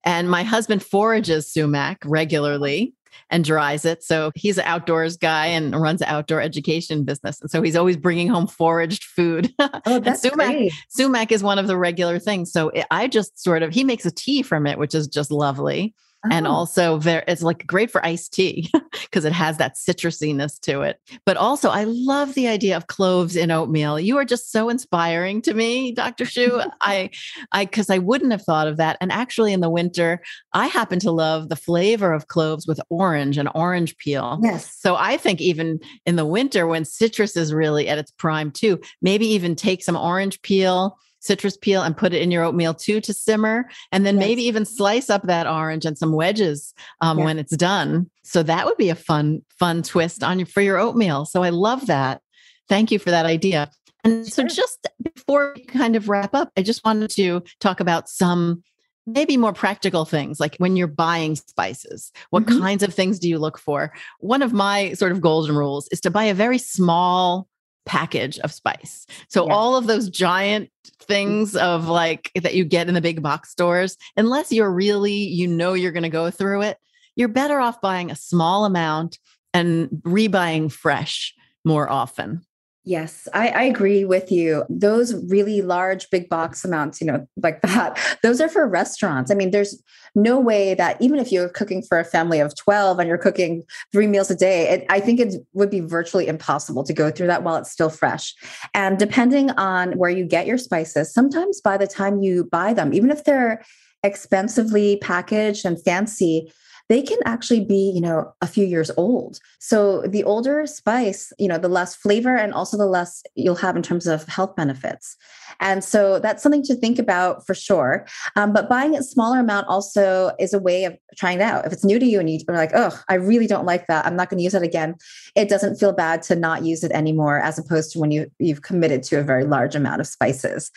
And 0.04 0.30
my 0.30 0.42
husband 0.42 0.82
forages 0.82 1.52
sumac 1.52 1.98
regularly 2.02 2.94
and 3.30 3.44
dries 3.44 3.84
it. 3.84 4.02
So 4.02 4.30
he's 4.34 4.58
an 4.58 4.64
outdoors 4.64 5.16
guy 5.16 5.46
and 5.46 5.78
runs 5.78 6.00
an 6.00 6.08
outdoor 6.08 6.40
education 6.40 7.04
business. 7.04 7.40
And 7.40 7.50
so 7.50 7.62
he's 7.62 7.76
always 7.76 7.96
bringing 7.96 8.28
home 8.28 8.46
foraged 8.46 9.04
food. 9.04 9.52
Oh, 9.86 10.00
that's 10.00 10.22
sumac, 10.22 10.48
great. 10.48 10.72
sumac 10.88 11.32
is 11.32 11.42
one 11.42 11.58
of 11.58 11.66
the 11.66 11.76
regular 11.76 12.18
things. 12.18 12.52
So 12.52 12.70
it, 12.70 12.86
I 12.90 13.06
just 13.06 13.42
sort 13.42 13.62
of, 13.62 13.72
he 13.72 13.84
makes 13.84 14.04
a 14.06 14.10
tea 14.10 14.42
from 14.42 14.66
it, 14.66 14.78
which 14.78 14.94
is 14.94 15.06
just 15.06 15.30
lovely. 15.30 15.94
And 16.30 16.46
Oh, 16.46 16.50
also 16.50 16.98
very, 16.98 17.22
it's 17.28 17.42
like 17.42 17.66
great 17.66 17.90
for 17.90 18.04
iced 18.04 18.32
tea 18.32 18.68
because 19.02 19.24
it 19.24 19.32
has 19.32 19.56
that 19.58 19.76
citrusiness 19.76 20.58
to 20.60 20.82
it. 20.82 21.00
But 21.24 21.36
also 21.36 21.70
I 21.70 21.84
love 21.84 22.34
the 22.34 22.48
idea 22.48 22.76
of 22.76 22.88
cloves 22.88 23.36
in 23.36 23.50
oatmeal. 23.50 24.00
You 24.00 24.18
are 24.18 24.24
just 24.24 24.50
so 24.50 24.68
inspiring 24.68 25.40
to 25.42 25.54
me, 25.54 25.92
Dr. 25.92 26.24
Shiue. 26.24 26.68
I 26.80 27.10
I 27.52 27.64
because 27.66 27.88
I 27.88 27.98
wouldn't 27.98 28.32
have 28.32 28.42
thought 28.42 28.66
of 28.66 28.78
that. 28.78 28.96
And 29.00 29.12
actually 29.12 29.52
in 29.52 29.60
the 29.60 29.70
winter, 29.70 30.20
I 30.52 30.66
happen 30.66 30.98
to 31.00 31.10
love 31.12 31.48
the 31.48 31.56
flavor 31.56 32.12
of 32.12 32.26
cloves 32.28 32.66
with 32.66 32.80
orange 32.90 33.38
and 33.38 33.48
orange 33.54 33.96
peel. 33.98 34.40
yes. 34.42 34.74
So 34.78 34.96
I 34.96 35.16
think 35.16 35.40
even 35.40 35.78
in 36.04 36.16
the 36.16 36.26
winter 36.26 36.66
when 36.66 36.84
citrus 36.84 37.36
is 37.36 37.54
really 37.54 37.88
at 37.88 37.98
its 37.98 38.10
prime 38.10 38.50
too, 38.50 38.80
maybe 39.02 39.26
even 39.26 39.54
take 39.54 39.82
some 39.84 39.96
orange 39.96 40.42
peel, 40.42 40.98
citrus 41.20 41.56
peel 41.56 41.82
and 41.82 41.96
put 41.96 42.12
it 42.12 42.22
in 42.22 42.30
your 42.30 42.44
oatmeal 42.44 42.74
too 42.74 43.00
to 43.00 43.12
simmer 43.12 43.68
and 43.92 44.06
then 44.06 44.16
Yes. 44.16 44.20
maybe 44.26 44.42
even 44.44 44.64
slice 44.64 45.10
up 45.10 45.22
that 45.24 45.46
orange 45.46 45.84
and 45.84 45.98
some 45.98 46.12
wedges 46.12 46.72
um, 47.00 47.18
Yeah. 47.18 47.24
when 47.24 47.38
it's 47.38 47.56
done. 47.56 48.08
So 48.22 48.42
that 48.44 48.66
would 48.66 48.76
be 48.76 48.90
a 48.90 48.94
fun 48.94 49.42
fun 49.58 49.82
twist 49.82 50.22
on 50.22 50.38
your 50.38 50.46
for 50.46 50.60
your 50.60 50.78
oatmeal. 50.78 51.24
So 51.24 51.42
I 51.42 51.50
love 51.50 51.86
that. 51.86 52.20
Thank 52.68 52.90
you 52.92 52.98
for 52.98 53.10
that 53.10 53.26
idea. 53.26 53.70
And 54.04 54.26
so 54.26 54.44
just 54.44 54.86
before 55.02 55.52
we 55.56 55.64
kind 55.64 55.96
of 55.96 56.08
wrap 56.08 56.34
up, 56.34 56.52
I 56.56 56.62
just 56.62 56.84
wanted 56.84 57.10
to 57.10 57.42
talk 57.60 57.80
about 57.80 58.08
some 58.08 58.62
maybe 59.06 59.36
more 59.38 59.54
practical 59.54 60.04
things 60.04 60.38
like 60.38 60.54
when 60.58 60.76
you're 60.76 60.86
buying 60.86 61.34
spices 61.34 62.12
what 62.28 62.44
Mhm. 62.44 62.60
kinds 62.60 62.82
of 62.82 62.92
things 62.92 63.18
do 63.18 63.26
you 63.26 63.38
look 63.38 63.56
for 63.56 63.90
one 64.20 64.42
of 64.42 64.52
my 64.52 64.92
sort 64.92 65.12
of 65.12 65.22
golden 65.22 65.56
rules 65.56 65.88
is 65.90 65.98
to 66.02 66.10
buy 66.10 66.24
a 66.24 66.34
very 66.34 66.58
small 66.58 67.48
package 67.86 68.38
of 68.40 68.52
spice. 68.52 69.06
So 69.28 69.46
Yeah. 69.46 69.54
all 69.54 69.76
of 69.76 69.86
those 69.86 70.08
giant 70.08 70.70
mm. 70.86 71.06
things 71.06 71.56
of 71.56 71.88
like 71.88 72.30
that 72.34 72.54
you 72.54 72.64
get 72.64 72.88
in 72.88 72.94
the 72.94 73.00
big 73.00 73.22
box 73.22 73.50
stores 73.50 73.96
unless 74.16 74.52
you're 74.52 74.70
really 74.70 75.12
you 75.12 75.46
know 75.46 75.72
you're 75.74 75.92
going 75.92 76.02
to 76.02 76.08
go 76.08 76.30
through 76.30 76.62
it 76.62 76.76
you're 77.16 77.28
better 77.28 77.58
off 77.60 77.80
buying 77.80 78.10
a 78.10 78.16
small 78.16 78.64
amount 78.66 79.18
and 79.54 79.88
rebuying 80.04 80.70
fresh 80.70 81.34
more 81.64 81.90
often 81.90 82.42
Yes, 82.88 83.28
I, 83.34 83.48
I 83.48 83.62
agree 83.64 84.06
with 84.06 84.32
you. 84.32 84.64
Those 84.70 85.14
really 85.28 85.60
large, 85.60 86.08
big 86.08 86.30
box 86.30 86.64
amounts, 86.64 87.02
you 87.02 87.06
know, 87.06 87.28
like 87.36 87.60
that, 87.62 88.00
those 88.22 88.40
are 88.40 88.48
for 88.48 88.66
restaurants. 88.66 89.30
I 89.30 89.34
mean, 89.34 89.50
there's 89.50 89.82
no 90.14 90.40
way 90.40 90.72
that 90.72 90.96
even 90.98 91.18
if 91.18 91.30
you're 91.30 91.50
cooking 91.50 91.82
for 91.82 92.00
a 92.00 92.04
family 92.04 92.40
of 92.40 92.56
12 92.56 92.98
and 92.98 93.06
you're 93.06 93.18
cooking 93.18 93.62
three 93.92 94.06
meals 94.06 94.30
a 94.30 94.34
day, 94.34 94.70
it, 94.70 94.86
I 94.88 95.00
think 95.00 95.20
it 95.20 95.34
would 95.52 95.68
be 95.68 95.80
virtually 95.80 96.28
impossible 96.28 96.82
to 96.84 96.94
go 96.94 97.10
through 97.10 97.26
that 97.26 97.42
while 97.42 97.56
it's 97.56 97.70
still 97.70 97.90
fresh. 97.90 98.34
And 98.72 98.98
depending 98.98 99.50
on 99.50 99.92
where 99.98 100.08
you 100.08 100.24
get 100.24 100.46
your 100.46 100.56
spices, 100.56 101.12
sometimes 101.12 101.60
by 101.60 101.76
the 101.76 101.86
time 101.86 102.22
you 102.22 102.44
buy 102.44 102.72
them, 102.72 102.94
even 102.94 103.10
if 103.10 103.24
they're 103.24 103.62
expensively 104.02 104.96
packaged 105.02 105.66
and 105.66 105.76
fancy, 105.84 106.50
they 106.88 107.02
can 107.02 107.18
actually 107.24 107.64
be, 107.64 107.92
you 107.94 108.00
know, 108.00 108.32
a 108.40 108.46
few 108.46 108.64
years 108.64 108.90
old. 108.96 109.38
So 109.58 110.02
the 110.02 110.24
older 110.24 110.66
spice, 110.66 111.32
you 111.38 111.46
know, 111.46 111.58
the 111.58 111.68
less 111.68 111.94
flavor 111.94 112.34
and 112.34 112.54
also 112.54 112.76
the 112.76 112.86
less 112.86 113.22
you'll 113.34 113.56
have 113.56 113.76
in 113.76 113.82
terms 113.82 114.06
of 114.06 114.24
health 114.24 114.56
benefits. 114.56 115.16
And 115.60 115.84
so 115.84 116.18
that's 116.18 116.42
something 116.42 116.62
to 116.64 116.74
think 116.74 116.98
about 116.98 117.46
for 117.46 117.54
sure. 117.54 118.06
Um, 118.36 118.52
but 118.52 118.68
buying 118.68 118.96
a 118.96 119.02
smaller 119.02 119.40
amount 119.40 119.66
also 119.68 120.32
is 120.38 120.54
a 120.54 120.58
way 120.58 120.84
of 120.84 120.96
trying 121.16 121.38
it 121.38 121.42
out. 121.42 121.66
If 121.66 121.72
it's 121.72 121.84
new 121.84 121.98
to 121.98 122.06
you 122.06 122.20
and 122.20 122.30
you're 122.30 122.40
like, 122.48 122.72
oh, 122.74 122.98
I 123.08 123.14
really 123.14 123.46
don't 123.46 123.66
like 123.66 123.86
that, 123.88 124.06
I'm 124.06 124.16
not 124.16 124.30
going 124.30 124.38
to 124.38 124.44
use 124.44 124.54
it 124.54 124.62
again. 124.62 124.94
It 125.34 125.48
doesn't 125.48 125.76
feel 125.76 125.92
bad 125.92 126.22
to 126.22 126.36
not 126.36 126.64
use 126.64 126.84
it 126.84 126.92
anymore, 126.92 127.40
as 127.40 127.58
opposed 127.58 127.92
to 127.92 127.98
when 127.98 128.10
you 128.10 128.30
you've 128.38 128.62
committed 128.62 129.02
to 129.04 129.18
a 129.18 129.22
very 129.22 129.44
large 129.44 129.74
amount 129.74 130.00
of 130.00 130.06
spices. 130.06 130.70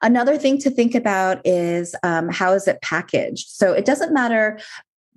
Another 0.00 0.36
thing 0.36 0.58
to 0.58 0.70
think 0.70 0.94
about 0.94 1.40
is 1.44 1.94
um, 2.02 2.28
how 2.28 2.52
is 2.52 2.66
it 2.66 2.82
packaged. 2.82 3.48
So 3.48 3.72
it 3.72 3.84
doesn't 3.84 4.12
matter 4.12 4.58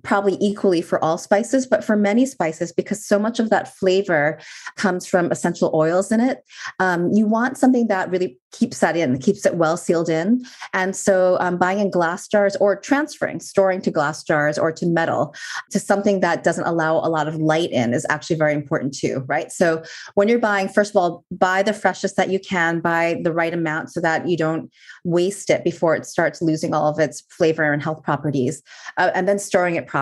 probably 0.06 0.38
equally 0.40 0.80
for 0.80 1.02
all 1.04 1.18
spices, 1.18 1.66
but 1.66 1.82
for 1.82 1.96
many 1.96 2.24
spices, 2.24 2.72
because 2.72 3.04
so 3.04 3.18
much 3.18 3.40
of 3.40 3.50
that 3.50 3.76
flavor 3.76 4.38
comes 4.76 5.04
from 5.04 5.32
essential 5.32 5.72
oils 5.74 6.12
in 6.12 6.20
it, 6.20 6.44
um, 6.78 7.10
you 7.12 7.26
want 7.26 7.58
something 7.58 7.88
that 7.88 8.08
really 8.08 8.38
keeps 8.52 8.78
that 8.78 8.96
in, 8.96 9.18
keeps 9.18 9.44
it 9.44 9.56
well 9.56 9.76
sealed 9.76 10.08
in. 10.08 10.44
And 10.72 10.94
so 10.94 11.36
um, 11.40 11.58
buying 11.58 11.80
in 11.80 11.90
glass 11.90 12.28
jars 12.28 12.54
or 12.56 12.76
transferring, 12.76 13.40
storing 13.40 13.82
to 13.82 13.90
glass 13.90 14.22
jars 14.22 14.58
or 14.58 14.70
to 14.72 14.86
metal 14.86 15.34
to 15.72 15.80
something 15.80 16.20
that 16.20 16.44
doesn't 16.44 16.64
allow 16.64 16.98
a 16.98 17.10
lot 17.10 17.26
of 17.26 17.34
light 17.36 17.72
in 17.72 17.92
is 17.92 18.06
actually 18.08 18.36
very 18.36 18.54
important 18.54 18.94
too, 18.94 19.24
right? 19.26 19.50
So 19.50 19.82
when 20.14 20.28
you're 20.28 20.38
buying, 20.38 20.68
first 20.68 20.92
of 20.92 20.96
all, 20.96 21.24
buy 21.32 21.64
the 21.64 21.74
freshest 21.74 22.16
that 22.16 22.30
you 22.30 22.38
can, 22.38 22.80
buy 22.80 23.20
the 23.22 23.32
right 23.32 23.52
amount 23.52 23.90
so 23.90 24.00
that 24.00 24.28
you 24.28 24.36
don't 24.36 24.70
waste 25.04 25.50
it 25.50 25.64
before 25.64 25.96
it 25.96 26.06
starts 26.06 26.40
losing 26.40 26.72
all 26.72 26.88
of 26.88 27.00
its 27.00 27.22
flavor 27.28 27.72
and 27.72 27.82
health 27.82 28.04
properties, 28.04 28.62
uh, 28.96 29.10
and 29.14 29.28
then 29.28 29.38
storing 29.38 29.74
it 29.74 29.86
properly. 29.86 29.95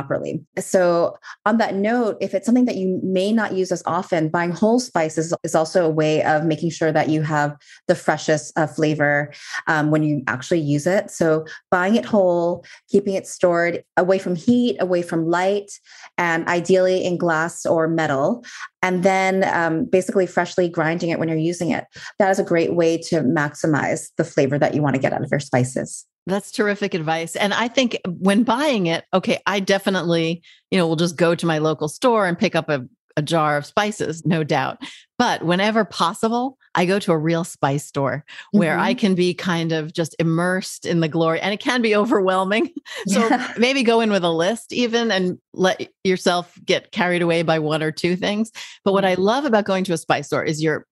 So, 0.59 1.17
on 1.47 1.59
that 1.59 1.75
note, 1.75 2.17
if 2.21 2.35
it's 2.35 2.47
something 2.47 2.65
that 2.65 2.77
you 2.77 3.01
may 3.03 3.33
not 3.33 3.53
use 3.53 3.71
as 3.71 3.83
often, 3.87 4.29
buying 4.29 4.51
whole 4.51 4.81
spices 4.81 5.33
is 5.45 5.55
also 5.55 5.85
a 5.85 5.91
way 5.91 6.23
of 6.23 6.45
making 6.45 6.71
sure 6.71 6.93
that 6.93 7.09
you 7.09 7.23
have 7.23 7.57
the 7.89 7.95
freshest 7.95 8.57
uh, 8.59 8.67
flavor 8.67 9.33
um, 9.67 9.91
when 9.91 10.03
you 10.03 10.23
actually 10.27 10.61
use 10.61 10.87
it. 10.87 11.11
So, 11.11 11.45
buying 11.71 11.97
it 11.97 12.05
whole, 12.05 12.65
keeping 12.89 13.15
it 13.15 13.27
stored 13.27 13.85
away 13.97 14.19
from 14.19 14.37
heat, 14.37 14.77
away 14.81 15.03
from 15.03 15.27
light, 15.27 15.71
and 16.19 16.47
ideally 16.49 17.05
in 17.05 17.17
glass 17.17 17.65
or 17.67 17.89
metal 17.89 18.45
and 18.85 19.03
then 19.03 19.45
um, 19.45 19.87
basically 19.87 20.27
freshly 20.27 20.69
grinding 20.69 21.09
it 21.09 21.19
when 21.19 21.27
you're 21.27 21.39
using 21.39 21.71
it. 21.71 21.87
That 22.19 22.31
is 22.31 22.39
a 22.39 22.45
great 22.45 22.75
way 22.75 22.99
to 22.99 23.23
maximize 23.23 24.11
the 24.19 24.25
flavor 24.25 24.59
that 24.59 24.75
you 24.75 24.83
want 24.83 24.95
to 24.95 25.01
get 25.01 25.15
out 25.15 25.25
of 25.25 25.31
your 25.31 25.41
spices. 25.41 26.05
That's 26.27 26.51
terrific 26.51 26.95
advice. 26.95 27.37
And 27.37 27.53
I 27.53 27.69
think 27.69 27.99
when 28.07 28.45
buying 28.45 28.87
it, 28.87 29.05
okay, 29.13 29.41
I 29.47 29.61
definitely, 29.61 30.43
you 30.71 30.79
know, 30.79 30.87
will 30.87 30.97
just 30.97 31.17
go 31.17 31.35
to 31.35 31.47
my 31.47 31.59
local 31.59 31.89
store 31.89 32.27
and 32.27 32.39
pick 32.39 32.55
up 32.57 32.71
a, 32.71 32.87
a 33.17 33.23
jar 33.23 33.57
of 33.59 33.67
spices, 33.67 34.25
no 34.25 34.43
doubt. 34.43 34.79
But 35.19 35.45
whenever 35.45 35.85
possible, 35.85 36.59
I 36.75 36.87
go 36.87 36.99
to 36.99 37.13
a 37.13 37.19
real 37.19 37.45
spice 37.45 37.85
store 37.87 38.25
where 38.51 38.77
I 38.79 38.95
Mhm. 38.95 38.99
can 38.99 39.15
be 39.15 39.35
kind 39.35 39.71
of 39.71 39.93
just 39.93 40.17
immersed 40.19 40.87
in 40.87 41.01
the 41.01 41.09
glory. 41.09 41.41
And 41.41 41.53
it 41.55 41.61
can 41.61 41.83
be 41.83 41.95
overwhelming. 41.97 42.73
So 43.07 43.29
Yeah. 43.29 43.53
maybe 43.59 43.83
go 43.83 44.01
in 44.01 44.11
with 44.11 44.25
a 44.25 44.31
list 44.31 44.73
even 44.73 45.13
and 45.13 45.39
let 45.53 45.89
yourself 46.05 46.59
get 46.65 46.91
carried 46.91 47.23
away 47.23 47.43
by 47.43 47.59
one 47.59 47.83
or 47.83 47.93
two 47.93 48.17
things. 48.17 48.51
But 48.83 48.93
what 48.95 49.05
I 49.05 49.15
love 49.15 49.45
about 49.45 49.67
going 49.67 49.85
to 49.85 49.93
a 49.93 49.99
spice 49.99 50.27
store 50.27 50.43
is 50.43 50.63
you're 50.63 50.87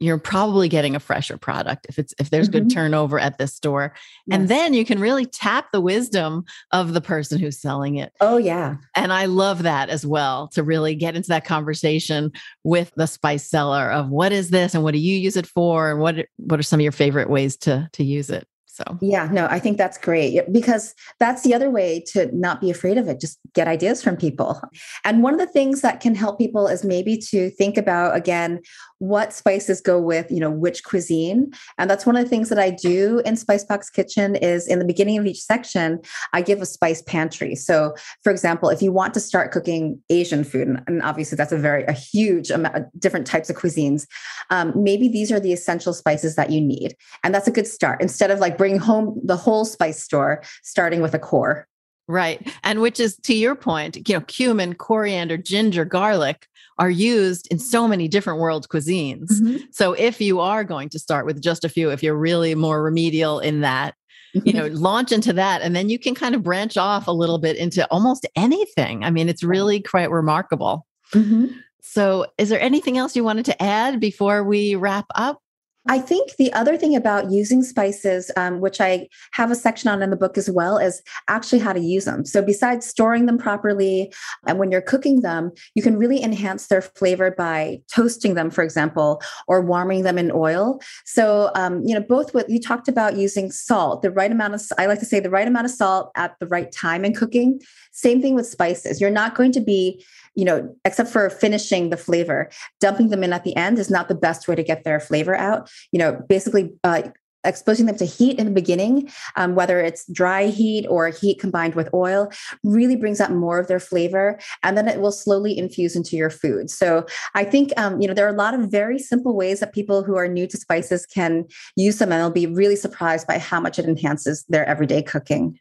you're 0.00 0.18
probably 0.18 0.68
getting 0.68 0.94
a 0.96 1.00
fresher 1.00 1.36
product 1.36 1.86
if 1.88 1.98
it's 1.98 2.14
if 2.18 2.30
there's 2.30 2.48
good 2.48 2.64
Mhm. 2.66 2.74
turnover 2.74 3.18
at 3.18 3.38
this 3.38 3.54
store. 3.54 3.94
And 4.30 4.48
then 4.48 4.74
you 4.74 4.84
can 4.84 4.98
really 5.00 5.26
tap 5.26 5.66
the 5.72 5.80
wisdom 5.80 6.44
of 6.72 6.92
the 6.94 7.00
person 7.00 7.38
who's 7.38 7.58
selling 7.60 7.96
it. 7.96 8.12
oh 8.20 8.36
yeah, 8.36 8.76
And 8.94 9.12
I 9.12 9.26
love 9.26 9.62
that 9.64 9.88
as 9.88 10.06
well 10.06 10.48
to 10.48 10.62
really 10.62 10.94
get 10.94 11.16
into 11.16 11.28
that 11.28 11.44
conversation 11.44 12.32
with 12.64 12.92
the 12.96 13.06
spice 13.06 13.46
seller 13.46 13.90
of 13.90 14.08
what 14.08 14.32
is 14.32 14.50
this 14.50 14.74
and 14.74 14.82
what 14.82 14.92
do 14.94 14.98
you 15.00 15.16
use 15.16 15.36
it 15.36 15.46
for 15.46 15.90
and 15.90 16.00
what 16.00 16.26
what 16.36 16.58
are 16.60 16.64
some 16.64 16.80
of 16.80 16.82
your 16.84 16.92
favorite 16.92 17.30
ways 17.30 17.56
to 17.58 17.88
to 17.92 18.04
use 18.04 18.30
it. 18.30 18.46
So 18.66 18.98
yeah. 19.00 19.28
No, 19.30 19.46
I 19.48 19.60
think 19.60 19.78
that's 19.78 19.96
great 19.98 20.52
because 20.52 20.96
that's 21.20 21.42
the 21.42 21.54
other 21.54 21.70
way 21.70 22.02
to 22.08 22.28
not 22.36 22.60
be 22.60 22.70
afraid 22.72 22.98
of 22.98 23.06
it. 23.06 23.20
Just 23.20 23.38
get 23.52 23.68
ideas 23.68 24.02
from 24.02 24.16
people. 24.16 24.60
And 25.04 25.22
one 25.22 25.32
of 25.32 25.38
the 25.38 25.46
things 25.46 25.80
that 25.82 26.00
can 26.00 26.16
help 26.16 26.38
people 26.38 26.66
is 26.66 26.82
maybe 26.84 27.16
to 27.30 27.50
think 27.50 27.76
about 27.76 28.16
again 28.16 28.60
what 29.08 29.32
spices 29.32 29.80
go 29.80 30.00
with 30.00 30.30
you 30.30 30.40
know 30.40 30.50
which 30.50 30.84
cuisine. 30.84 31.52
And 31.78 31.90
that's 31.90 32.06
one 32.06 32.16
of 32.16 32.24
the 32.24 32.30
things 32.30 32.48
that 32.48 32.58
i 32.58 32.70
do 32.70 33.20
in 33.24 33.34
spicebox 33.34 33.92
kitchen 33.92 34.36
is 34.36 34.66
in 34.66 34.78
the 34.78 34.84
beginning 34.84 35.18
of 35.18 35.26
each 35.26 35.40
section 35.40 36.00
i 36.32 36.42
give 36.42 36.60
a 36.60 36.66
spice 36.66 37.02
pantry. 37.02 37.54
So 37.54 37.94
for 38.22 38.30
example 38.30 38.68
if 38.68 38.82
you 38.82 38.92
want 38.92 39.14
to 39.14 39.20
start 39.20 39.52
cooking 39.52 40.02
asian 40.10 40.44
food 40.44 40.68
and, 40.86 41.02
obviously 41.02 41.36
that's 41.36 41.52
a 41.52 41.58
very 41.58 41.84
a 41.84 41.92
huge 41.92 42.50
amount 42.50 42.76
of 42.76 42.84
different 42.98 43.26
types 43.26 43.50
of 43.50 43.56
cuisines 43.56 44.06
um, 44.50 44.72
maybe 44.74 45.08
these 45.08 45.32
are 45.32 45.40
the 45.40 45.52
essential 45.52 45.92
spices 45.92 46.36
that 46.36 46.50
you 46.50 46.60
need. 46.60 46.96
And 47.22 47.34
that's 47.34 47.48
a 47.48 47.52
good 47.52 47.66
start. 47.66 48.00
Instead 48.00 48.30
of 48.30 48.38
like 48.38 48.58
bringing 48.58 48.78
home 48.78 49.20
the 49.24 49.36
whole 49.36 49.64
spice 49.64 50.02
store 50.02 50.42
starting 50.62 51.00
with 51.00 51.14
a 51.14 51.18
core 51.18 51.66
Right. 52.06 52.52
And 52.62 52.80
which 52.80 53.00
is 53.00 53.16
to 53.24 53.34
your 53.34 53.54
point, 53.54 54.08
you 54.08 54.14
know, 54.14 54.20
cumin, 54.22 54.74
coriander, 54.74 55.36
ginger, 55.36 55.84
garlic 55.84 56.46
are 56.78 56.90
used 56.90 57.46
in 57.50 57.58
so 57.58 57.86
many 57.86 58.08
different 58.08 58.40
world 58.40 58.68
cuisines. 58.68 59.30
So 59.70 59.92
if 59.92 60.20
you 60.20 60.40
are 60.40 60.64
going 60.64 60.88
to 60.90 60.98
start 60.98 61.24
with 61.24 61.40
just 61.40 61.64
a 61.64 61.68
few, 61.68 61.90
if 61.90 62.02
you're 62.02 62.16
really 62.16 62.54
more 62.54 62.82
remedial 62.82 63.38
in 63.38 63.60
that, 63.60 63.94
you 64.34 64.52
know, 64.52 64.66
launch 64.72 65.12
into 65.12 65.32
that 65.34 65.62
and 65.62 65.74
then 65.74 65.88
you 65.88 65.98
can 65.98 66.14
kind 66.14 66.34
of 66.34 66.42
branch 66.42 66.76
off 66.76 67.06
a 67.06 67.12
little 67.12 67.38
bit 67.38 67.56
into 67.56 67.86
almost 67.90 68.26
anything. 68.36 69.04
I 69.04 69.10
mean, 69.10 69.28
it's 69.28 69.44
really 69.44 69.80
quite 69.80 70.10
remarkable. 70.10 70.86
Mhm. 71.12 71.54
So 71.80 72.26
is 72.38 72.48
there 72.48 72.60
anything 72.60 72.98
else 72.98 73.14
you 73.14 73.22
wanted 73.22 73.44
to 73.44 73.62
add 73.62 74.00
before 74.00 74.42
we 74.42 74.74
wrap 74.74 75.06
up? 75.14 75.38
I 75.86 75.98
think 75.98 76.36
the 76.36 76.52
other 76.54 76.78
thing 76.78 76.96
about 76.96 77.30
using 77.30 77.62
spices, 77.62 78.30
um, 78.36 78.60
which 78.60 78.80
I 78.80 79.08
have 79.32 79.50
a 79.50 79.54
section 79.54 79.90
on 79.90 80.02
in 80.02 80.10
the 80.10 80.16
book 80.16 80.38
as 80.38 80.48
well, 80.48 80.78
is 80.78 81.02
actually 81.28 81.58
how 81.58 81.74
to 81.74 81.80
use 81.80 82.06
them. 82.06 82.24
So, 82.24 82.40
besides 82.40 82.86
storing 82.86 83.26
them 83.26 83.36
properly, 83.36 84.12
and 84.46 84.58
when 84.58 84.70
you're 84.70 84.80
cooking 84.80 85.20
them, 85.20 85.52
you 85.74 85.82
can 85.82 85.96
really 85.98 86.22
enhance 86.22 86.68
their 86.68 86.80
flavor 86.80 87.30
by 87.30 87.82
toasting 87.88 88.34
them, 88.34 88.50
for 88.50 88.64
example, 88.64 89.20
or 89.46 89.60
warming 89.60 90.02
them 90.02 90.16
in 90.16 90.32
oil. 90.32 90.80
So, 91.04 91.50
um, 91.54 91.82
you 91.84 91.94
know, 91.94 92.00
both 92.00 92.32
what 92.32 92.48
you 92.48 92.60
talked 92.60 92.88
about 92.88 93.16
using 93.16 93.50
salt, 93.50 94.00
the 94.00 94.10
right 94.10 94.32
amount 94.32 94.54
of, 94.54 94.62
I 94.78 94.86
like 94.86 95.00
to 95.00 95.06
say 95.06 95.20
the 95.20 95.30
right 95.30 95.46
amount 95.46 95.66
of 95.66 95.70
salt 95.72 96.10
at 96.16 96.38
the 96.40 96.46
right 96.46 96.72
time 96.72 97.04
in 97.04 97.14
cooking. 97.14 97.60
Same 97.92 98.22
thing 98.22 98.34
with 98.34 98.46
spices. 98.46 99.00
You're 99.00 99.10
not 99.10 99.34
going 99.34 99.52
to 99.52 99.60
be 99.60 100.04
you 100.34 100.44
know, 100.44 100.74
except 100.84 101.10
for 101.10 101.30
finishing 101.30 101.90
the 101.90 101.96
flavor, 101.96 102.50
dumping 102.80 103.08
them 103.08 103.22
in 103.22 103.32
at 103.32 103.44
the 103.44 103.54
end 103.56 103.78
is 103.78 103.90
not 103.90 104.08
the 104.08 104.14
best 104.14 104.48
way 104.48 104.54
to 104.54 104.62
get 104.62 104.84
their 104.84 104.98
flavor 104.98 105.36
out. 105.36 105.70
You 105.92 105.98
know, 105.98 106.20
basically, 106.28 106.72
uh, 106.84 107.02
exposing 107.44 107.86
them 107.86 107.96
to 107.96 108.04
heat 108.04 108.38
in 108.38 108.46
the 108.46 108.52
beginning, 108.52 109.10
um, 109.36 109.54
whether 109.54 109.78
it's 109.80 110.10
dry 110.10 110.46
heat 110.46 110.86
or 110.88 111.08
heat 111.08 111.38
combined 111.38 111.74
with 111.74 111.92
oil, 111.92 112.30
really 112.62 112.96
brings 112.96 113.20
out 113.20 113.30
more 113.32 113.58
of 113.58 113.68
their 113.68 113.80
flavor, 113.80 114.38
and 114.62 114.76
then 114.76 114.88
it 114.88 115.00
will 115.00 115.12
slowly 115.12 115.56
infuse 115.56 115.94
into 115.94 116.16
your 116.16 116.30
food. 116.30 116.70
So 116.70 117.06
I 117.34 117.44
think 117.44 117.72
um, 117.76 118.00
you 118.00 118.08
know 118.08 118.14
there 118.14 118.26
are 118.26 118.34
a 118.34 118.36
lot 118.36 118.54
of 118.54 118.70
very 118.70 118.98
simple 118.98 119.36
ways 119.36 119.60
that 119.60 119.72
people 119.72 120.02
who 120.02 120.16
are 120.16 120.28
new 120.28 120.46
to 120.46 120.56
spices 120.56 121.06
can 121.06 121.44
use 121.76 121.98
them, 121.98 122.12
and 122.12 122.20
they'll 122.20 122.30
be 122.30 122.46
really 122.46 122.76
surprised 122.76 123.26
by 123.26 123.38
how 123.38 123.60
much 123.60 123.78
it 123.78 123.84
enhances 123.84 124.44
their 124.48 124.66
everyday 124.66 125.02
cooking. 125.02 125.58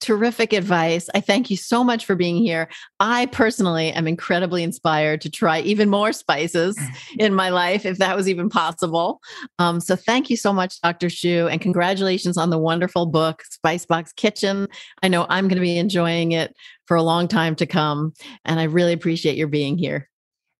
Terrific 0.00 0.52
advice. 0.52 1.08
I 1.14 1.20
thank 1.20 1.50
you 1.50 1.56
so 1.56 1.82
much 1.82 2.04
for 2.04 2.14
being 2.14 2.36
here. 2.36 2.68
I 3.00 3.26
personally 3.26 3.90
am 3.92 4.06
incredibly 4.06 4.62
inspired 4.62 5.20
to 5.22 5.30
try 5.30 5.60
even 5.60 5.90
more 5.90 6.12
spices 6.12 6.78
in 7.18 7.34
my 7.34 7.48
life, 7.48 7.84
if 7.84 7.98
that 7.98 8.16
was 8.16 8.28
even 8.28 8.48
possible. 8.48 9.20
Um, 9.58 9.80
so, 9.80 9.96
thank 9.96 10.30
you 10.30 10.36
so 10.36 10.52
much, 10.52 10.80
Dr. 10.80 11.08
Shiue, 11.08 11.50
and 11.50 11.60
congratulations 11.60 12.36
on 12.36 12.50
the 12.50 12.58
wonderful 12.58 13.06
book, 13.06 13.42
Spicebox 13.50 14.14
Kitchen. 14.14 14.68
I 15.02 15.08
know 15.08 15.26
I'm 15.28 15.48
going 15.48 15.56
to 15.56 15.62
be 15.62 15.78
enjoying 15.78 16.32
it 16.32 16.54
for 16.86 16.96
a 16.96 17.02
long 17.02 17.26
time 17.26 17.56
to 17.56 17.66
come, 17.66 18.12
and 18.44 18.60
I 18.60 18.64
really 18.64 18.92
appreciate 18.92 19.36
your 19.36 19.48
being 19.48 19.78
here. 19.78 20.08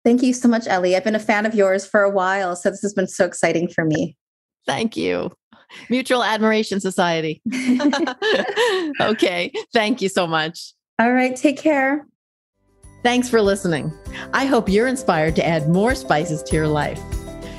Thank 0.05 0.23
you 0.23 0.33
so 0.33 0.49
much, 0.49 0.67
Ellie. 0.67 0.97
I've 0.97 1.05
been 1.05 1.15
a 1.15 1.21
fan 1.21 1.47
of 1.47 1.55
yours 1.55 1.87
for 1.87 2.03
a 2.03 2.11
while, 2.11 2.57
so 2.57 2.71
this 2.71 2.83
has 2.83 2.95
been 2.95 3.09
so 3.09 3.25
exciting 3.25 3.69
for 3.69 3.85
me. 3.85 4.17
Thank 4.67 4.97
you. 4.97 5.31
Mutual 5.89 6.23
Admiration 6.23 6.81
Society. 6.81 7.43
okay. 9.01 9.53
Thank 9.73 10.03
you 10.03 10.09
so 10.09 10.27
much. 10.27 10.73
All 10.99 11.13
right. 11.13 11.35
Take 11.37 11.59
care. 11.59 12.07
Thanks 13.03 13.29
for 13.29 13.41
listening. 13.41 13.93
I 14.33 14.45
hope 14.47 14.69
you're 14.69 14.89
inspired 14.89 15.37
to 15.37 15.47
add 15.47 15.69
more 15.69 15.95
spices 15.95 16.43
to 16.45 16.57
your 16.57 16.69
life. 16.69 17.01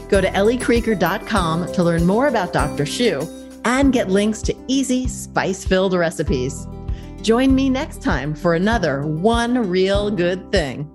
Go 0.09 0.19
to 0.19 0.27
elliekrieger.com 0.27 1.71
to 1.71 1.83
learn 1.83 2.05
more 2.05 2.27
about 2.27 2.51
Dr. 2.51 2.83
Shiue 2.83 3.39
and 3.63 3.93
get 3.93 4.09
links 4.09 4.41
to 4.43 4.55
easy, 4.67 5.07
spice 5.07 5.63
filled 5.63 5.93
recipes. 5.93 6.67
Join 7.21 7.53
me 7.53 7.69
next 7.69 8.01
time 8.01 8.33
for 8.33 8.55
another 8.55 9.03
One 9.03 9.69
Real 9.69 10.09
Good 10.09 10.51
Thing. 10.51 10.89